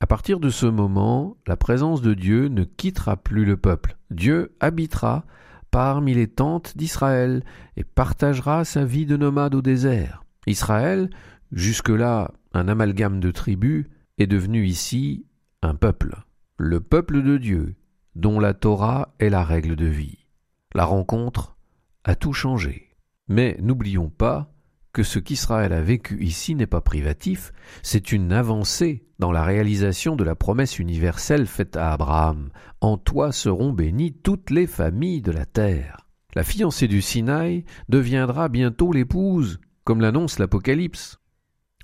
À 0.05 0.07
partir 0.07 0.39
de 0.39 0.51
ce 0.51 0.67
moment, 0.67 1.39
la 1.47 1.57
présence 1.57 2.03
de 2.03 2.13
Dieu 2.13 2.49
ne 2.49 2.65
quittera 2.65 3.17
plus 3.17 3.47
le 3.47 3.57
peuple. 3.57 3.97
Dieu 4.11 4.55
habitera 4.61 5.25
parmi 5.71 6.13
les 6.13 6.29
tentes 6.29 6.77
d'Israël 6.77 7.43
et 7.79 7.85
partagera 7.85 8.67
sa 8.67 8.85
vie 8.85 9.07
de 9.07 9.17
nomade 9.17 9.55
au 9.55 9.63
désert. 9.63 10.23
Israël, 10.47 11.09
jusque-là 11.53 12.33
un 12.53 12.69
amalgame 12.69 13.19
de 13.19 13.31
tribus, 13.31 13.87
est 14.19 14.27
devenu 14.27 14.67
ici 14.67 15.25
un 15.63 15.75
peuple, 15.75 16.15
le 16.59 16.81
peuple 16.81 17.23
de 17.23 17.39
Dieu, 17.39 17.75
dont 18.15 18.39
la 18.41 18.53
Torah 18.53 19.15
est 19.21 19.31
la 19.31 19.43
règle 19.43 19.75
de 19.75 19.87
vie. 19.87 20.27
La 20.75 20.85
rencontre 20.85 21.57
a 22.05 22.15
tout 22.15 22.35
changé. 22.35 22.91
Mais 23.27 23.57
n'oublions 23.63 24.11
pas 24.11 24.54
que 24.95 25.03
ce 25.03 25.19
qu'Israël 25.19 25.73
a 25.73 25.83
vécu 25.83 26.25
ici 26.25 26.55
n'est 26.55 26.69
pas 26.69 26.81
privatif, 26.81 27.53
c'est 27.83 28.13
une 28.13 28.33
avancée 28.33 29.05
dans 29.19 29.33
la 29.33 29.43
réalisation 29.43 30.15
de 30.15 30.25
la 30.25 30.37
promesse 30.37 30.79
universelle 30.79 31.47
faite 31.47 31.77
à 31.77 31.93
Abraham. 31.93 32.51
En 32.81 32.97
toi 32.97 33.33
seront 33.33 33.73
bénies 33.73 34.15
toutes 34.15 34.51
les 34.51 34.69
familles 34.69 35.21
de 35.21 35.33
la 35.33 35.47
terre. 35.47 36.07
La 36.37 36.45
fiancée 36.45 36.87
du 36.87 37.03
Sinaï 37.03 37.65
deviendra 37.89 38.49
bientôt 38.49 38.93
l'épouse, 38.93 39.59
comme 39.83 40.01
l'annonce 40.01 40.39
l'Apocalypse. 40.39 41.19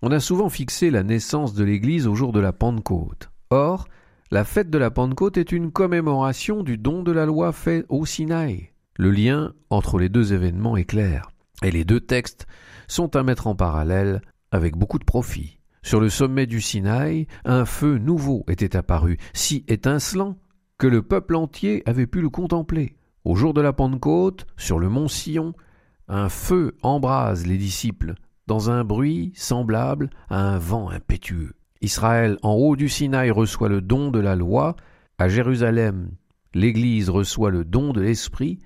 On 0.02 0.12
a 0.12 0.20
souvent 0.20 0.48
fixé 0.48 0.90
la 0.90 1.02
naissance 1.02 1.52
de 1.52 1.64
l'Église 1.64 2.06
au 2.06 2.14
jour 2.14 2.32
de 2.32 2.40
la 2.40 2.52
Pentecôte. 2.52 3.30
Or, 3.50 3.88
la 4.30 4.44
fête 4.44 4.70
de 4.70 4.78
la 4.78 4.92
Pentecôte 4.92 5.36
est 5.36 5.50
une 5.50 5.72
commémoration 5.72 6.62
du 6.62 6.78
don 6.78 7.02
de 7.02 7.10
la 7.10 7.26
loi 7.26 7.52
fait 7.52 7.84
au 7.88 8.06
Sinaï. 8.06 8.70
Le 8.96 9.10
lien 9.10 9.52
entre 9.68 9.98
les 9.98 10.08
deux 10.08 10.32
événements 10.32 10.76
est 10.76 10.84
clair, 10.84 11.30
et 11.62 11.70
les 11.70 11.84
deux 11.84 12.00
textes 12.00 12.46
sont 12.88 13.16
à 13.16 13.22
mettre 13.22 13.46
en 13.46 13.54
parallèle 13.54 14.20
avec 14.50 14.76
beaucoup 14.76 14.98
de 14.98 15.04
profit. 15.04 15.58
Sur 15.82 16.00
le 16.00 16.08
sommet 16.10 16.46
du 16.46 16.60
Sinaï, 16.60 17.26
un 17.44 17.64
feu 17.64 17.98
nouveau 17.98 18.44
était 18.48 18.76
apparu, 18.76 19.18
si 19.32 19.64
étincelant 19.68 20.36
que 20.78 20.86
le 20.86 21.02
peuple 21.02 21.36
entier 21.36 21.82
avait 21.86 22.06
pu 22.06 22.20
le 22.20 22.30
contempler. 22.30 22.96
Au 23.24 23.34
jour 23.34 23.54
de 23.54 23.60
la 23.60 23.72
Pentecôte, 23.72 24.46
sur 24.56 24.78
le 24.78 24.88
mont 24.88 25.08
Sion, 25.08 25.54
un 26.08 26.28
feu 26.28 26.76
embrase 26.82 27.46
les 27.46 27.58
disciples 27.58 28.14
dans 28.46 28.70
un 28.70 28.82
bruit 28.82 29.32
semblable 29.36 30.10
à 30.28 30.40
un 30.40 30.58
vent 30.58 30.88
impétueux. 30.88 31.52
Israël, 31.82 32.38
en 32.42 32.52
haut 32.54 32.76
du 32.76 32.88
Sinaï, 32.88 33.30
reçoit 33.30 33.68
le 33.68 33.80
don 33.80 34.10
de 34.10 34.18
la 34.18 34.36
loi. 34.36 34.76
À 35.18 35.28
Jérusalem, 35.28 36.10
l'Église 36.54 37.10
reçoit 37.10 37.50
le 37.50 37.64
don 37.64 37.92
de 37.92 38.00
l'Esprit 38.00 38.58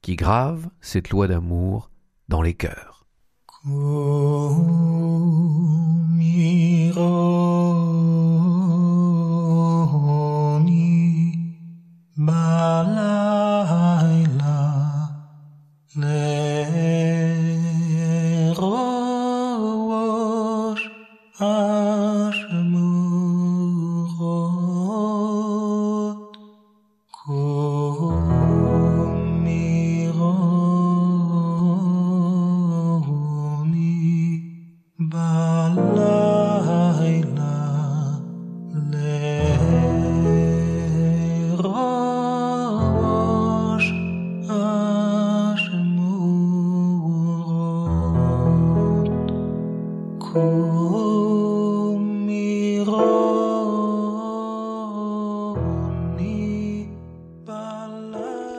qui 0.00 0.16
grave 0.16 0.68
cette 0.80 1.10
loi 1.10 1.28
d'amour 1.28 1.91
dans 2.32 2.40
les 2.40 2.54
cœurs. 2.54 3.04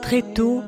Très 0.04 0.20
tôt, 0.20 0.62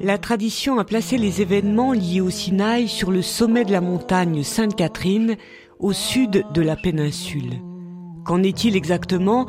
la 0.00 0.16
tradition 0.16 0.78
a 0.78 0.84
placé 0.84 1.18
les 1.18 1.42
événements 1.42 1.92
liés 1.92 2.22
au 2.22 2.30
Sinaï 2.30 2.88
sur 2.88 3.10
le 3.10 3.20
sommet 3.20 3.66
de 3.66 3.70
la 3.70 3.82
montagne 3.82 4.42
Sainte-Catherine, 4.42 5.36
au 5.78 5.92
sud 5.92 6.42
de 6.54 6.62
la 6.62 6.74
péninsule. 6.74 7.60
Qu'en 8.24 8.42
est-il 8.42 8.76
exactement? 8.76 9.46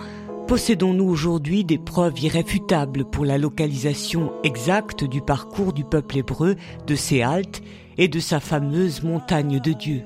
Possédons-nous 0.49 1.05
aujourd'hui 1.05 1.63
des 1.63 1.77
preuves 1.77 2.19
irréfutables 2.19 3.05
pour 3.05 3.23
la 3.23 3.37
localisation 3.37 4.33
exacte 4.43 5.05
du 5.05 5.21
parcours 5.21 5.71
du 5.71 5.85
peuple 5.85 6.17
hébreu 6.17 6.57
de 6.85 6.95
ses 6.95 7.21
haltes 7.21 7.61
et 7.97 8.09
de 8.09 8.19
sa 8.19 8.41
fameuse 8.41 9.03
montagne 9.03 9.61
de 9.61 9.71
Dieu 9.71 10.01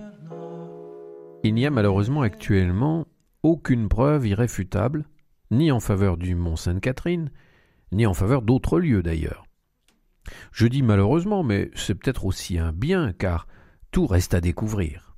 Il 1.43 1.55
n'y 1.55 1.65
a 1.65 1.71
malheureusement 1.71 2.21
actuellement 2.21 3.07
aucune 3.41 3.89
preuve 3.89 4.27
irréfutable, 4.27 5.05
ni 5.49 5.71
en 5.71 5.79
faveur 5.79 6.17
du 6.17 6.35
mont 6.35 6.55
Sainte-Catherine, 6.55 7.31
ni 7.93 8.05
en 8.05 8.13
faveur 8.13 8.41
d'autres 8.41 8.79
lieux 8.79 9.03
d'ailleurs. 9.03 9.45
Je 10.51 10.67
dis 10.67 10.83
malheureusement, 10.83 11.43
mais 11.43 11.69
c'est 11.75 11.95
peut-être 11.95 12.25
aussi 12.25 12.57
un 12.57 12.71
bien, 12.71 13.13
car 13.13 13.47
tout 13.91 14.07
reste 14.07 14.33
à 14.33 14.41
découvrir. 14.41 15.15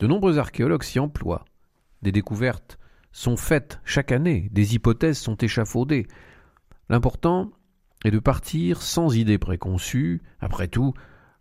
De 0.00 0.06
nombreux 0.06 0.38
archéologues 0.38 0.82
s'y 0.82 0.98
emploient. 0.98 1.44
Des 2.02 2.12
découvertes 2.12 2.78
sont 3.12 3.36
faites 3.36 3.80
chaque 3.84 4.12
année, 4.12 4.48
des 4.52 4.74
hypothèses 4.74 5.18
sont 5.18 5.36
échafaudées. 5.36 6.06
L'important 6.88 7.50
est 8.04 8.10
de 8.10 8.18
partir 8.18 8.82
sans 8.82 9.16
idée 9.16 9.38
préconçue. 9.38 10.22
Après 10.40 10.68
tout, 10.68 10.94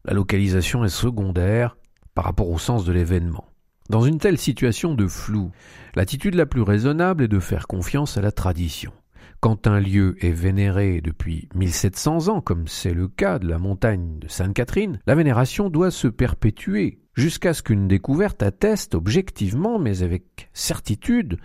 la 0.05 0.13
localisation 0.13 0.85
est 0.85 0.89
secondaire 0.89 1.77
par 2.13 2.25
rapport 2.25 2.49
au 2.49 2.59
sens 2.59 2.85
de 2.85 2.93
l'événement. 2.93 3.49
Dans 3.89 4.01
une 4.01 4.19
telle 4.19 4.37
situation 4.37 4.93
de 4.93 5.07
flou, 5.07 5.51
l'attitude 5.95 6.35
la 6.35 6.45
plus 6.45 6.61
raisonnable 6.61 7.23
est 7.23 7.27
de 7.27 7.39
faire 7.39 7.67
confiance 7.67 8.17
à 8.17 8.21
la 8.21 8.31
tradition. 8.31 8.93
Quand 9.43 9.67
un 9.67 9.81
lieu 9.81 10.15
est 10.21 10.31
vénéré 10.31 11.01
depuis 11.01 11.49
1700 11.53 12.29
ans, 12.29 12.39
comme 12.39 12.69
c'est 12.69 12.93
le 12.93 13.09
cas 13.09 13.39
de 13.39 13.47
la 13.49 13.59
montagne 13.59 14.17
de 14.19 14.29
Sainte-Catherine, 14.29 15.01
la 15.05 15.15
vénération 15.15 15.69
doit 15.69 15.91
se 15.91 16.07
perpétuer 16.07 17.01
jusqu'à 17.13 17.53
ce 17.53 17.61
qu'une 17.61 17.89
découverte 17.89 18.41
atteste 18.41 18.95
objectivement, 18.95 19.79
mais 19.79 20.01
avec 20.01 20.49
certitude, 20.53 21.39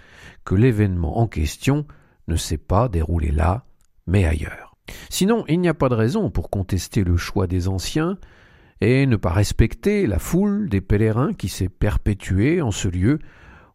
que 0.45 0.55
l'événement 0.55 1.19
en 1.19 1.27
question 1.27 1.89
ne 2.29 2.37
s'est 2.37 2.57
pas 2.57 2.89
déroulé 2.89 3.33
là, 3.33 3.65
mais 4.07 4.27
ailleurs. 4.27 4.77
Sinon, 5.11 5.45
il 5.49 5.59
n'y 5.59 5.69
a 5.69 5.75
pas 5.75 5.89
de 5.89 5.97
raison 5.97 6.31
pour 6.31 6.51
contester 6.51 7.03
le 7.03 7.17
choix 7.17 7.49
des 7.49 7.67
anciens 7.67 8.17
et 8.81 9.07
ne 9.07 9.17
pas 9.17 9.33
respecter 9.33 10.07
la 10.07 10.21
foule 10.21 10.69
des 10.69 10.81
pèlerins 10.81 11.33
qui 11.33 11.49
s'est 11.49 11.69
perpétuée 11.69 12.63
en 12.63 12.71
ce 12.71 12.87
lieu 12.87 13.19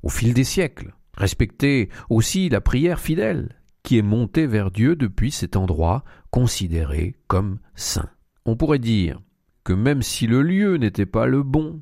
au 0.01 0.07
fil 0.07 0.33
des 0.33 0.45
siècles. 0.45 0.93
Respecter 1.17 1.89
aussi 2.09 2.47
la 2.47 2.61
prière 2.61 3.01
fidèle 3.01 3.49
qui 3.83 3.97
est 3.97 4.03
monté 4.03 4.47
vers 4.47 4.71
Dieu 4.71 4.95
depuis 4.95 5.31
cet 5.31 5.55
endroit 5.55 6.03
considéré 6.31 7.15
comme 7.27 7.59
saint. 7.75 8.09
On 8.45 8.55
pourrait 8.55 8.79
dire 8.79 9.21
que 9.63 9.73
même 9.73 10.01
si 10.01 10.27
le 10.27 10.41
lieu 10.41 10.77
n'était 10.77 11.05
pas 11.05 11.25
le 11.25 11.43
bon, 11.43 11.81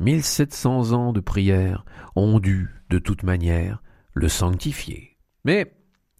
1700 0.00 0.92
ans 0.92 1.12
de 1.12 1.20
prière 1.20 1.84
ont 2.16 2.38
dû, 2.38 2.68
de 2.90 2.98
toute 2.98 3.22
manière, 3.22 3.82
le 4.14 4.28
sanctifier. 4.28 5.18
Mais 5.44 5.72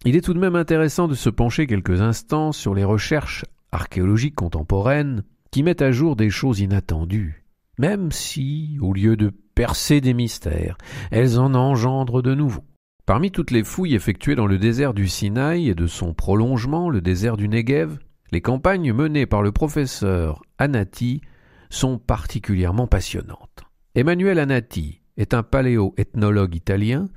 il 0.05 0.17
est 0.17 0.21
tout 0.21 0.35
de 0.35 0.39
même 0.39 0.57
intéressant 0.57 1.09
de 1.09 1.15
se 1.15 1.31
pencher 1.31 1.67
quelques 1.67 2.01
instants 2.01 2.53
sur 2.53 2.75
les 2.75 2.85
recherches 2.85 3.45
archéologiques 3.73 4.37
contemporaines 4.37 5.25
qui 5.51 5.63
mettent 5.63 5.83
à 5.83 5.93
jour 5.93 6.15
des 6.15 6.31
choses 6.31 6.61
inattendues, 6.61 7.45
même 7.79 8.13
si, 8.13 8.79
au 8.81 8.93
lieu 8.93 9.17
de 9.17 9.33
percer 9.55 10.01
des 10.01 10.15
mystères, 10.15 10.79
elles 11.11 11.39
en 11.39 11.55
engendrent 11.55 12.23
de 12.23 12.35
nouveaux. 12.35 12.65
Parmi 13.09 13.31
toutes 13.31 13.53
les 13.53 13.65
fouilles 13.65 13.95
effectuées 13.95 14.35
dans 14.35 14.47
le 14.47 14.59
désert 14.59 14.93
du 14.93 15.09
Sinaï 15.09 15.71
et 15.71 15.75
de 15.75 15.87
son 15.87 16.13
prolongement, 16.13 16.91
le 16.91 17.01
désert 17.01 17.39
du 17.39 17.49
Negev, 17.49 17.97
les 18.33 18.43
campagnes 18.43 18.93
menées 18.93 19.25
par 19.25 19.41
le 19.41 19.51
professeur 19.51 20.43
Anati 20.59 21.23
sont 21.71 21.97
particulièrement 21.97 22.87
passionnantes. 22.87 23.65
Emmanuel 23.95 24.39
Anati 24.39 25.01
est 25.17 25.33
un 25.33 25.43
paléo-ethnologue 25.43 26.55
italien 26.55 27.09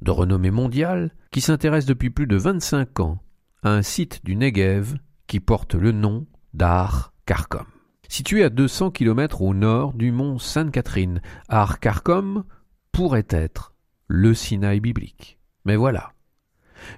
de 0.00 0.10
renommée 0.10 0.50
mondiale 0.50 1.10
qui 1.30 1.42
s'intéresse 1.42 1.84
depuis 1.84 2.08
plus 2.08 2.26
de 2.26 2.36
25 2.36 3.00
ans 3.00 3.18
à 3.62 3.68
un 3.68 3.82
site 3.82 4.24
du 4.24 4.36
Negev 4.36 4.94
qui 5.26 5.40
porte 5.40 5.74
le 5.74 5.92
nom 5.92 6.26
d'Ar 6.54 7.12
Karkom. 7.26 7.66
Situé 8.08 8.44
à 8.44 8.48
200 8.48 8.92
km 8.92 9.42
au 9.42 9.52
nord 9.52 9.92
du 9.92 10.10
mont 10.10 10.38
Sainte-Catherine, 10.38 11.20
Ar 11.50 11.80
Karkom 11.80 12.44
pourrait 12.92 13.26
être 13.28 13.73
le 14.06 14.34
Sinaï 14.34 14.80
biblique. 14.80 15.38
Mais 15.64 15.76
voilà. 15.76 16.12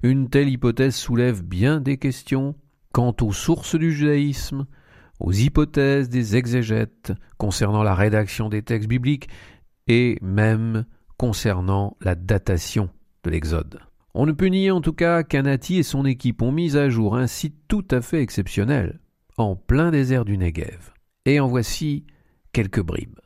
Une 0.02 0.28
telle 0.28 0.48
hypothèse 0.48 0.94
soulève 0.94 1.42
bien 1.42 1.80
des 1.80 1.96
questions 1.96 2.54
quant 2.92 3.14
aux 3.20 3.32
sources 3.32 3.76
du 3.76 3.92
judaïsme, 3.92 4.66
aux 5.20 5.32
hypothèses 5.32 6.08
des 6.08 6.36
exégètes 6.36 7.12
concernant 7.38 7.82
la 7.82 7.94
rédaction 7.94 8.48
des 8.48 8.62
textes 8.62 8.88
bibliques 8.88 9.28
et 9.86 10.18
même 10.22 10.84
concernant 11.16 11.96
la 12.00 12.14
datation 12.14 12.90
de 13.24 13.30
l'Exode. 13.30 13.80
On 14.14 14.26
ne 14.26 14.32
peut 14.32 14.46
nier 14.46 14.70
en 14.70 14.80
tout 14.80 14.92
cas 14.92 15.22
qu'Anati 15.22 15.78
et 15.78 15.82
son 15.82 16.04
équipe 16.06 16.42
ont 16.42 16.52
mis 16.52 16.76
à 16.76 16.88
jour 16.88 17.16
un 17.16 17.26
site 17.26 17.56
tout 17.68 17.86
à 17.90 18.00
fait 18.00 18.22
exceptionnel, 18.22 19.00
en 19.36 19.56
plein 19.56 19.90
désert 19.90 20.24
du 20.24 20.38
Negev. 20.38 20.92
Et 21.26 21.40
en 21.40 21.48
voici 21.48 22.06
quelques 22.52 22.82
bribes. 22.82 23.18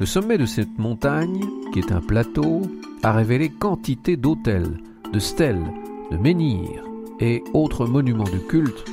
Le 0.00 0.06
sommet 0.06 0.38
de 0.38 0.46
cette 0.46 0.78
montagne, 0.78 1.44
qui 1.72 1.80
est 1.80 1.90
un 1.90 2.00
plateau, 2.00 2.62
a 3.02 3.12
révélé 3.12 3.48
quantité 3.48 4.16
d'autels, 4.16 4.78
de 5.12 5.18
stèles, 5.18 5.64
de 6.12 6.16
menhirs 6.16 6.84
et 7.18 7.42
autres 7.52 7.84
monuments 7.84 8.22
de 8.22 8.38
culte, 8.38 8.84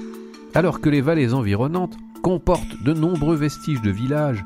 alors 0.56 0.82
que 0.82 0.89
les 0.89 1.02
vallées 1.02 1.34
environnantes 1.34 1.96
comportent 2.24 2.82
de 2.84 2.94
nombreux 2.94 3.36
vestiges 3.36 3.84
de 3.84 3.91
villages 3.91 4.44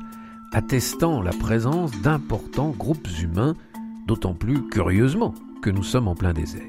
attestant 0.52 1.22
la 1.22 1.32
présence 1.32 1.92
d'importants 2.02 2.74
groupes 2.78 3.08
humains, 3.22 3.54
d'autant 4.06 4.34
plus 4.34 4.68
curieusement 4.68 5.34
que 5.62 5.70
nous 5.70 5.84
sommes 5.84 6.08
en 6.08 6.14
plein 6.14 6.34
désert. 6.34 6.62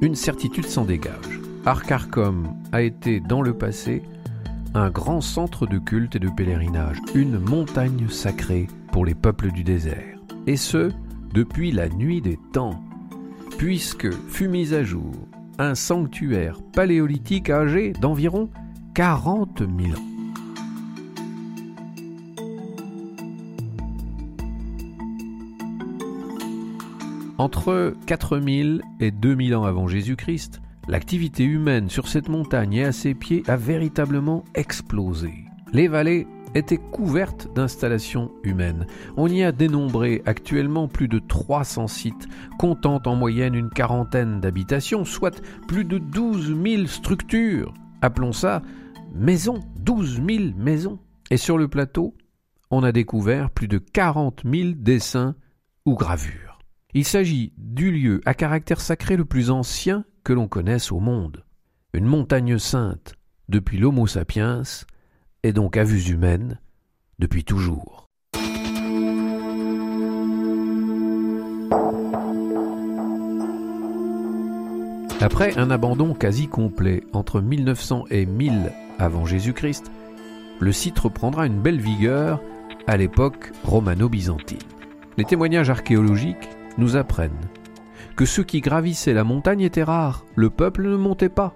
Une 0.00 0.16
certitude 0.16 0.66
s'en 0.66 0.84
dégage. 0.84 1.40
Arcarcom 1.64 2.48
a 2.72 2.82
été 2.82 3.20
dans 3.20 3.42
le 3.42 3.52
passé 3.52 4.02
un 4.76 4.90
grand 4.90 5.22
centre 5.22 5.66
de 5.66 5.78
culte 5.78 6.16
et 6.16 6.18
de 6.18 6.28
pèlerinage, 6.28 6.98
une 7.14 7.38
montagne 7.38 8.08
sacrée 8.10 8.66
pour 8.92 9.06
les 9.06 9.14
peuples 9.14 9.50
du 9.50 9.64
désert. 9.64 10.18
Et 10.46 10.58
ce, 10.58 10.92
depuis 11.32 11.72
la 11.72 11.88
nuit 11.88 12.20
des 12.20 12.38
temps, 12.52 12.84
puisque 13.56 14.12
fut 14.28 14.48
mis 14.48 14.74
à 14.74 14.84
jour 14.84 15.14
un 15.58 15.74
sanctuaire 15.74 16.60
paléolithique 16.74 17.48
âgé 17.48 17.94
d'environ 17.94 18.50
40 18.92 19.60
000 19.60 19.98
ans. 19.98 20.02
Entre 27.38 27.94
4000 28.06 28.82
et 29.00 29.10
2000 29.10 29.54
ans 29.54 29.64
avant 29.64 29.88
Jésus-Christ, 29.88 30.60
l'activité 30.88 31.44
humaine 31.44 31.88
sur 31.90 32.08
cette 32.08 32.28
montagne 32.28 32.74
et 32.74 32.84
à 32.84 32.92
ses 32.92 33.14
pieds 33.14 33.42
a 33.48 33.56
véritablement 33.56 34.44
explosé. 34.54 35.32
Les 35.72 35.88
vallées 35.88 36.26
étaient 36.54 36.78
couvertes 36.78 37.48
d'installations 37.54 38.30
humaines. 38.42 38.86
On 39.16 39.26
y 39.28 39.42
a 39.42 39.52
dénombré 39.52 40.22
actuellement 40.26 40.88
plus 40.88 41.08
de 41.08 41.18
300 41.18 41.86
sites, 41.86 42.28
comptant 42.58 43.02
en 43.04 43.14
moyenne 43.14 43.54
une 43.54 43.70
quarantaine 43.70 44.40
d'habitations, 44.40 45.04
soit 45.04 45.42
plus 45.68 45.84
de 45.84 45.98
12 45.98 46.56
000 46.62 46.86
structures. 46.86 47.74
Appelons 48.00 48.32
ça 48.32 48.62
maisons, 49.14 49.60
12 49.80 50.22
000 50.26 50.44
maisons. 50.56 50.98
Et 51.30 51.36
sur 51.36 51.58
le 51.58 51.68
plateau, 51.68 52.14
on 52.70 52.82
a 52.82 52.92
découvert 52.92 53.50
plus 53.50 53.68
de 53.68 53.78
40 53.78 54.42
000 54.44 54.70
dessins 54.76 55.34
ou 55.84 55.94
gravures. 55.94 56.58
Il 56.94 57.04
s'agit 57.04 57.52
du 57.58 57.90
lieu 57.90 58.20
à 58.24 58.34
caractère 58.34 58.80
sacré 58.80 59.16
le 59.16 59.24
plus 59.24 59.50
ancien 59.50 60.04
que 60.26 60.32
l'on 60.32 60.48
connaisse 60.48 60.90
au 60.90 60.98
monde. 60.98 61.44
Une 61.92 62.04
montagne 62.04 62.58
sainte 62.58 63.14
depuis 63.48 63.78
l'Homo 63.78 64.08
sapiens 64.08 64.62
et 65.44 65.52
donc 65.52 65.76
à 65.76 65.84
vue 65.84 66.10
humaine 66.10 66.58
depuis 67.20 67.44
toujours. 67.44 68.08
Après 75.20 75.56
un 75.56 75.70
abandon 75.70 76.12
quasi 76.12 76.48
complet 76.48 77.04
entre 77.12 77.40
1900 77.40 78.06
et 78.10 78.26
1000 78.26 78.72
avant 78.98 79.26
Jésus-Christ, 79.26 79.92
le 80.58 80.72
site 80.72 80.98
reprendra 80.98 81.46
une 81.46 81.62
belle 81.62 81.80
vigueur 81.80 82.42
à 82.88 82.96
l'époque 82.96 83.52
romano-byzantine. 83.62 84.58
Les 85.18 85.24
témoignages 85.24 85.70
archéologiques 85.70 86.48
nous 86.78 86.96
apprennent 86.96 87.48
que 88.16 88.24
ceux 88.24 88.44
qui 88.44 88.60
gravissaient 88.60 89.12
la 89.12 89.24
montagne 89.24 89.60
étaient 89.60 89.82
rares, 89.82 90.24
le 90.34 90.48
peuple 90.48 90.88
ne 90.88 90.96
montait 90.96 91.28
pas, 91.28 91.54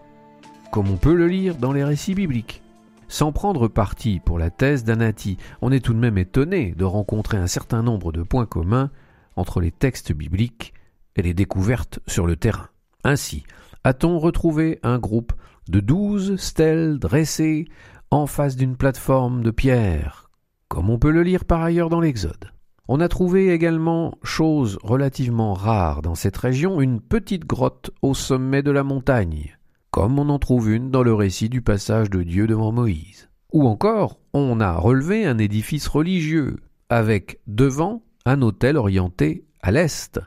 comme 0.70 0.90
on 0.90 0.96
peut 0.96 1.14
le 1.14 1.26
lire 1.26 1.56
dans 1.56 1.72
les 1.72 1.84
récits 1.84 2.14
bibliques. 2.14 2.62
Sans 3.08 3.32
prendre 3.32 3.66
parti 3.66 4.20
pour 4.24 4.38
la 4.38 4.50
thèse 4.50 4.84
d'Anati, 4.84 5.38
on 5.62 5.72
est 5.72 5.84
tout 5.84 5.94
de 5.94 5.98
même 5.98 6.18
étonné 6.18 6.74
de 6.76 6.84
rencontrer 6.84 7.38
un 7.38 7.48
certain 7.48 7.82
nombre 7.82 8.12
de 8.12 8.22
points 8.22 8.46
communs 8.46 8.90
entre 9.36 9.60
les 9.60 9.72
textes 9.72 10.12
bibliques 10.12 10.74
et 11.16 11.22
les 11.22 11.34
découvertes 11.34 11.98
sur 12.06 12.26
le 12.26 12.36
terrain. 12.36 12.68
Ainsi, 13.02 13.42
a-t-on 13.82 14.18
retrouvé 14.18 14.78
un 14.82 14.98
groupe 14.98 15.32
de 15.68 15.80
douze 15.80 16.36
stèles 16.36 16.98
dressées 16.98 17.66
en 18.10 18.26
face 18.26 18.56
d'une 18.56 18.76
plateforme 18.76 19.42
de 19.42 19.50
pierre, 19.50 20.30
comme 20.68 20.90
on 20.90 20.98
peut 20.98 21.10
le 21.10 21.22
lire 21.22 21.46
par 21.46 21.62
ailleurs 21.62 21.88
dans 21.88 22.00
l'Exode. 22.00 22.52
On 22.92 22.98
a 22.98 23.06
trouvé 23.06 23.52
également, 23.52 24.18
chose 24.24 24.76
relativement 24.82 25.54
rare 25.54 26.02
dans 26.02 26.16
cette 26.16 26.36
région, 26.36 26.80
une 26.80 27.00
petite 27.00 27.44
grotte 27.44 27.92
au 28.02 28.14
sommet 28.14 28.64
de 28.64 28.72
la 28.72 28.82
montagne, 28.82 29.56
comme 29.92 30.18
on 30.18 30.28
en 30.28 30.40
trouve 30.40 30.72
une 30.72 30.90
dans 30.90 31.04
le 31.04 31.14
récit 31.14 31.48
du 31.48 31.62
passage 31.62 32.10
de 32.10 32.24
Dieu 32.24 32.48
devant 32.48 32.72
Moïse. 32.72 33.30
Ou 33.52 33.68
encore, 33.68 34.18
on 34.32 34.58
a 34.58 34.72
relevé 34.72 35.24
un 35.24 35.38
édifice 35.38 35.86
religieux, 35.86 36.56
avec 36.88 37.38
devant 37.46 38.02
un 38.26 38.42
autel 38.42 38.76
orienté 38.76 39.44
à 39.62 39.70
l'est, 39.70 40.18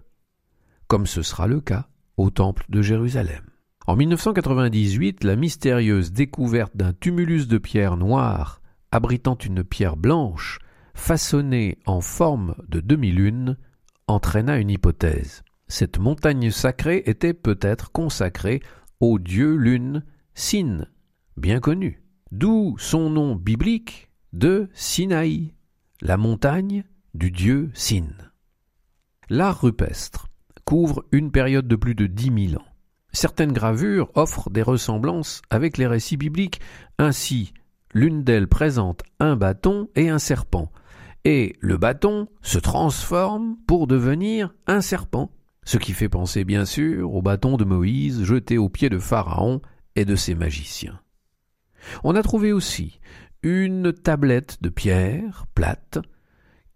comme 0.87 1.05
ce 1.05 1.21
sera 1.21 1.47
le 1.47 1.59
cas 1.59 1.89
au 2.15 2.29
temple 2.29 2.63
de 2.69 2.81
Jérusalem. 2.81 3.43
En 3.87 3.97
1998, 3.97 5.25
la 5.25 5.35
mystérieuse 5.35 6.13
découverte 6.13 6.77
d'un 6.77 6.93
tumulus 6.93 7.49
de 7.49 7.57
pierre 7.57 7.97
noire 7.97 8.61
abritant 8.93 9.35
une 9.35 9.65
pierre 9.65 9.97
blanche 9.97 10.59
façonnée 10.93 11.77
en 11.85 12.01
forme 12.01 12.55
de 12.67 12.79
demi-lune, 12.79 13.57
entraîna 14.07 14.57
une 14.57 14.69
hypothèse. 14.69 15.43
Cette 15.67 15.97
montagne 15.97 16.51
sacrée 16.51 17.03
était 17.05 17.33
peut-être 17.33 17.91
consacrée 17.91 18.61
au 18.99 19.19
dieu 19.19 19.55
lune 19.55 20.03
Sin, 20.35 20.87
bien 21.37 21.59
connu, 21.59 22.03
d'où 22.31 22.75
son 22.77 23.09
nom 23.09 23.35
biblique 23.35 24.09
de 24.33 24.69
Sinaï, 24.73 25.53
la 26.01 26.17
montagne 26.17 26.83
du 27.13 27.31
dieu 27.31 27.69
Sin. 27.73 28.09
L'art 29.29 29.61
rupestre 29.61 30.27
couvre 30.65 31.05
une 31.11 31.31
période 31.31 31.67
de 31.67 31.75
plus 31.75 31.95
de 31.95 32.07
dix 32.07 32.31
mille 32.31 32.57
ans. 32.57 32.65
Certaines 33.11 33.51
gravures 33.51 34.09
offrent 34.15 34.49
des 34.49 34.63
ressemblances 34.63 35.41
avec 35.49 35.77
les 35.77 35.87
récits 35.87 36.17
bibliques. 36.17 36.61
Ainsi, 36.97 37.53
l'une 37.93 38.23
d'elles 38.23 38.47
présente 38.47 39.03
un 39.19 39.35
bâton 39.35 39.87
et 39.95 40.09
un 40.09 40.19
serpent, 40.19 40.71
et 41.25 41.55
le 41.59 41.77
bâton 41.77 42.27
se 42.41 42.59
transforme 42.59 43.57
pour 43.67 43.87
devenir 43.87 44.53
un 44.67 44.81
serpent, 44.81 45.31
ce 45.65 45.77
qui 45.77 45.93
fait 45.93 46.09
penser 46.09 46.43
bien 46.43 46.65
sûr 46.65 47.13
au 47.13 47.21
bâton 47.21 47.57
de 47.57 47.63
Moïse 47.63 48.23
jeté 48.23 48.57
aux 48.57 48.69
pieds 48.69 48.89
de 48.89 48.99
Pharaon 48.99 49.61
et 49.95 50.05
de 50.05 50.15
ses 50.15 50.35
magiciens. 50.35 50.99
On 52.03 52.15
a 52.15 52.23
trouvé 52.23 52.51
aussi 52.51 52.99
une 53.41 53.93
tablette 53.93 54.61
de 54.61 54.69
pierre 54.69 55.45
plate 55.53 55.99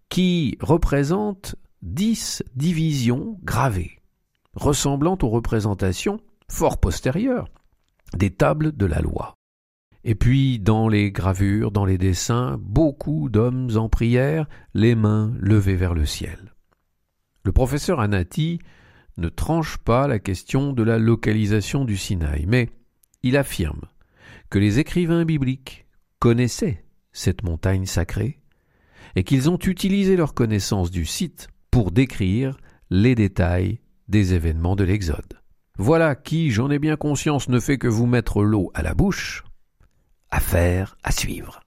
qui 0.08 0.56
représente 0.60 1.56
dix 1.82 2.42
divisions 2.54 3.38
gravées, 3.42 4.00
ressemblant 4.54 5.18
aux 5.22 5.28
représentations 5.28 6.20
fort 6.50 6.78
postérieures 6.78 7.48
des 8.16 8.30
tables 8.30 8.76
de 8.76 8.86
la 8.86 9.00
loi. 9.00 9.37
Et 10.04 10.14
puis, 10.14 10.58
dans 10.58 10.88
les 10.88 11.10
gravures, 11.10 11.70
dans 11.70 11.84
les 11.84 11.98
dessins, 11.98 12.58
beaucoup 12.60 13.28
d'hommes 13.28 13.70
en 13.76 13.88
prière, 13.88 14.48
les 14.74 14.94
mains 14.94 15.32
levées 15.38 15.76
vers 15.76 15.94
le 15.94 16.06
ciel. 16.06 16.54
Le 17.44 17.52
professeur 17.52 18.00
Anati 18.00 18.58
ne 19.16 19.28
tranche 19.28 19.78
pas 19.78 20.06
la 20.06 20.18
question 20.18 20.72
de 20.72 20.82
la 20.82 20.98
localisation 20.98 21.84
du 21.84 21.96
Sinaï, 21.96 22.46
mais 22.46 22.70
il 23.22 23.36
affirme 23.36 23.82
que 24.50 24.58
les 24.58 24.78
écrivains 24.78 25.24
bibliques 25.24 25.86
connaissaient 26.20 26.84
cette 27.12 27.42
montagne 27.42 27.86
sacrée 27.86 28.40
et 29.16 29.24
qu'ils 29.24 29.50
ont 29.50 29.58
utilisé 29.58 30.16
leur 30.16 30.34
connaissance 30.34 30.90
du 30.90 31.04
site 31.04 31.48
pour 31.70 31.90
décrire 31.90 32.56
les 32.90 33.14
détails 33.14 33.80
des 34.08 34.34
événements 34.34 34.76
de 34.76 34.84
l'Exode. 34.84 35.40
Voilà 35.76 36.14
qui, 36.14 36.50
j'en 36.50 36.70
ai 36.70 36.78
bien 36.78 36.96
conscience, 36.96 37.48
ne 37.48 37.60
fait 37.60 37.78
que 37.78 37.88
vous 37.88 38.06
mettre 38.06 38.42
l'eau 38.42 38.70
à 38.74 38.82
la 38.82 38.94
bouche, 38.94 39.44
Affaire 40.30 40.98
à 41.02 41.10
suivre. 41.10 41.60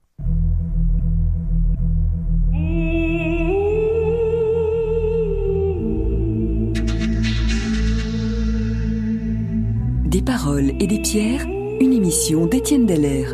Des 10.06 10.22
paroles 10.22 10.72
et 10.78 10.86
des 10.86 11.00
pierres, 11.00 11.44
une 11.80 11.92
émission 11.92 12.46
d'Étienne 12.46 12.86
Deller. 12.86 13.26